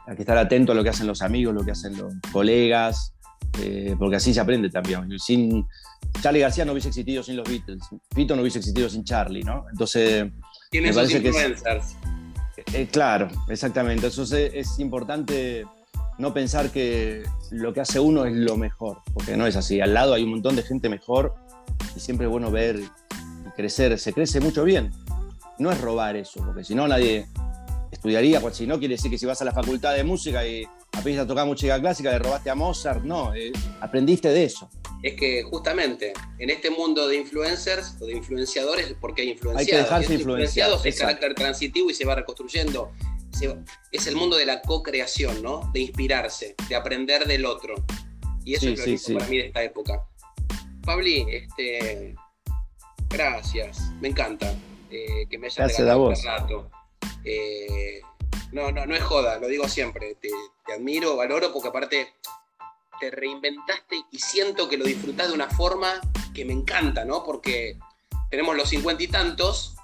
Hay 0.06 0.16
que 0.16 0.22
estar 0.22 0.36
atento 0.36 0.72
a 0.72 0.74
lo 0.74 0.82
que 0.82 0.90
hacen 0.90 1.06
los 1.06 1.22
amigos, 1.22 1.54
lo 1.54 1.64
que 1.64 1.70
hacen 1.70 1.96
los 1.96 2.12
colegas, 2.32 3.14
eh, 3.60 3.94
porque 3.98 4.16
así 4.16 4.34
se 4.34 4.40
aprende 4.40 4.68
también. 4.70 5.18
Sin 5.18 5.66
Charlie 6.20 6.40
García 6.40 6.64
no 6.64 6.72
hubiese 6.72 6.88
existido 6.88 7.22
sin 7.22 7.36
los 7.36 7.48
Beatles, 7.48 7.82
Fito 8.14 8.34
no 8.34 8.42
hubiese 8.42 8.58
existido 8.58 8.88
sin 8.88 9.04
Charlie, 9.04 9.42
¿no? 9.42 9.64
Entonces, 9.70 10.30
me 10.72 10.92
parece 10.92 11.22
que 11.22 11.28
es, 11.28 11.62
eh, 12.72 12.88
claro, 12.90 13.28
exactamente. 13.48 14.06
Eso 14.08 14.22
es, 14.22 14.78
importante 14.78 15.64
no 16.18 16.32
pensar 16.34 16.70
que 16.70 17.22
lo 17.50 17.72
que 17.72 17.80
hace 17.80 18.00
uno 18.00 18.24
es 18.24 18.34
lo 18.34 18.56
mejor, 18.56 18.98
porque 19.14 19.36
no 19.36 19.46
es 19.46 19.56
así. 19.56 19.80
Al 19.80 19.94
lado 19.94 20.14
hay 20.14 20.24
un 20.24 20.30
montón 20.30 20.56
de 20.56 20.62
gente 20.62 20.88
mejor 20.88 21.34
y 21.96 22.00
siempre 22.00 22.26
es 22.26 22.30
bueno 22.30 22.50
ver 22.50 22.78
y 22.78 23.50
crecer. 23.56 23.98
Se 23.98 24.12
crece 24.12 24.40
mucho 24.40 24.64
bien 24.64 24.90
no 25.62 25.70
es 25.70 25.80
robar 25.80 26.16
eso, 26.16 26.42
porque 26.44 26.64
si 26.64 26.74
no 26.74 26.86
nadie 26.88 27.26
estudiaría, 27.90 28.40
pues 28.40 28.56
si 28.56 28.66
no 28.66 28.78
quiere 28.78 28.94
decir 28.94 29.10
que 29.10 29.18
si 29.18 29.26
vas 29.26 29.40
a 29.42 29.44
la 29.44 29.52
facultad 29.52 29.94
de 29.94 30.04
música 30.04 30.46
y 30.46 30.64
aprendiste 30.92 31.20
a 31.20 31.26
tocar 31.26 31.46
música 31.46 31.80
clásica, 31.80 32.10
le 32.10 32.18
robaste 32.18 32.50
a 32.50 32.54
Mozart, 32.54 33.04
no, 33.04 33.34
eh, 33.34 33.52
aprendiste 33.80 34.28
de 34.28 34.44
eso. 34.44 34.68
Es 35.02 35.14
que 35.14 35.42
justamente 35.42 36.12
en 36.38 36.50
este 36.50 36.70
mundo 36.70 37.08
de 37.08 37.16
influencers 37.16 37.96
o 38.00 38.06
de 38.06 38.12
influenciadores, 38.12 38.94
porque 39.00 39.22
hay 39.22 39.30
influenciados, 39.30 39.60
hay 39.60 39.66
que 39.66 39.76
dejarse 39.76 40.14
influenciados, 40.14 40.86
es 40.86 40.98
carácter 40.98 41.34
transitivo 41.34 41.90
y 41.90 41.94
se 41.94 42.04
va 42.04 42.14
reconstruyendo. 42.14 42.92
es 43.90 44.06
el 44.06 44.16
mundo 44.16 44.36
de 44.36 44.46
la 44.46 44.62
co-creación, 44.62 45.42
¿no? 45.42 45.70
De 45.72 45.80
inspirarse, 45.80 46.54
de 46.68 46.74
aprender 46.76 47.26
del 47.26 47.46
otro. 47.46 47.74
Y 48.44 48.54
eso 48.54 48.68
es 48.68 49.08
lo 49.08 49.18
para 49.18 49.28
mí 49.28 49.38
de 49.38 49.46
esta 49.46 49.62
época. 49.62 50.04
Pabli, 50.84 51.26
este, 51.28 52.14
gracias, 53.08 53.90
me 54.00 54.08
encanta. 54.08 54.54
Eh, 54.90 55.26
que 55.30 55.38
me 55.38 55.46
hayas 55.46 55.56
Gracias 55.56 55.78
regalado 55.78 56.12
este 56.12 56.28
rato. 56.28 56.70
Eh, 57.24 58.00
no, 58.52 58.70
no, 58.70 58.84
no 58.84 58.94
es 58.94 59.02
joda, 59.02 59.38
lo 59.38 59.48
digo 59.48 59.68
siempre. 59.68 60.16
Te, 60.20 60.28
admiro, 60.74 61.16
valoro, 61.16 61.52
porque 61.52 61.68
aparte 61.68 62.08
te 63.02 63.10
reinventaste 63.10 64.00
y 64.12 64.18
siento 64.20 64.68
que 64.68 64.76
lo 64.76 64.84
disfrutás 64.84 65.26
de 65.26 65.34
una 65.34 65.50
forma 65.50 66.00
que 66.32 66.44
me 66.44 66.52
encanta, 66.52 67.04
¿no? 67.04 67.24
Porque 67.24 67.76
tenemos 68.30 68.56
los 68.56 68.68
cincuenta 68.68 69.02
y 69.02 69.08
tantos 69.08 69.74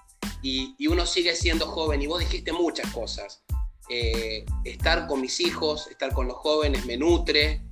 y, 0.40 0.87
uno 0.87 1.04
sigue 1.04 1.35
siendo 1.35 1.66
joven 1.66 2.00
y 2.00 2.07
vos 2.07 2.20
dijiste 2.20 2.52
muchas 2.52 2.92
cosas. 2.92 3.42
Eh, 3.90 4.46
estar 4.64 5.09
con 5.09 5.20
mis 5.20 5.40
hijos, 5.40 5.88
estar 5.88 6.12
con 6.12 6.28
los 6.28 6.37
jóvenes 6.37 6.87
me 6.87 6.96
nutre, 6.96 7.64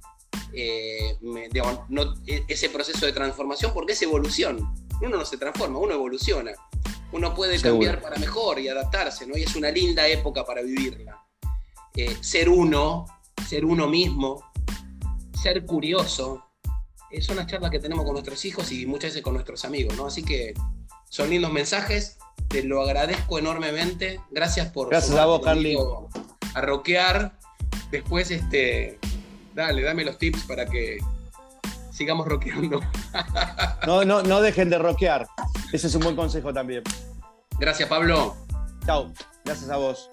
no, 1.20 2.14
e, 2.26 2.44
ese 2.48 2.68
proceso 2.68 3.06
de 3.06 3.12
transformación, 3.12 3.72
porque 3.72 3.92
es 3.92 4.02
evolución. 4.02 4.74
Uno 5.00 5.16
no 5.16 5.24
se 5.24 5.38
transforma, 5.38 5.78
uno 5.78 5.94
evoluciona 5.94 6.54
uno 7.12 7.32
puede 7.34 7.60
cambiar 7.60 8.02
para 8.02 8.16
mejor 8.16 8.58
y 8.58 8.68
adaptarse, 8.68 9.28
¿no? 9.28 9.38
Y 9.38 9.44
es 9.44 9.54
una 9.54 9.70
linda 9.70 10.08
época 10.08 10.44
para 10.44 10.60
vivirla. 10.60 11.24
Eh, 11.94 12.16
ser 12.20 12.48
uno, 12.48 13.06
ser 13.48 13.64
uno 13.64 13.86
mismo, 13.86 14.42
ser 15.46 15.64
curioso, 15.64 16.44
es 17.08 17.28
una 17.28 17.46
charla 17.46 17.70
que 17.70 17.78
tenemos 17.78 18.04
con 18.04 18.14
nuestros 18.14 18.44
hijos 18.44 18.72
y 18.72 18.84
muchas 18.84 19.10
veces 19.10 19.22
con 19.22 19.34
nuestros 19.34 19.64
amigos, 19.64 19.96
¿no? 19.96 20.06
Así 20.06 20.24
que 20.24 20.54
son 21.08 21.30
lindos 21.30 21.52
mensajes, 21.52 22.18
te 22.48 22.64
lo 22.64 22.82
agradezco 22.82 23.38
enormemente. 23.38 24.20
Gracias 24.32 24.72
por 24.72 24.90
Gracias 24.90 25.16
a 25.16 25.24
vos, 25.24 25.40
Carly. 25.44 25.78
A 26.54 26.60
rockear. 26.62 27.38
Después, 27.92 28.32
este, 28.32 28.98
dale, 29.54 29.82
dame 29.82 30.04
los 30.04 30.18
tips 30.18 30.42
para 30.42 30.66
que 30.66 30.98
sigamos 31.92 32.26
rockeando. 32.26 32.80
No, 33.86 34.04
no, 34.04 34.24
no 34.24 34.40
dejen 34.40 34.68
de 34.68 34.78
rockear. 34.78 35.28
Ese 35.72 35.86
es 35.86 35.94
un 35.94 36.02
buen 36.02 36.16
consejo 36.16 36.52
también. 36.52 36.82
Gracias, 37.60 37.88
Pablo. 37.88 38.34
Chao. 38.84 39.12
Gracias 39.44 39.70
a 39.70 39.76
vos. 39.76 40.10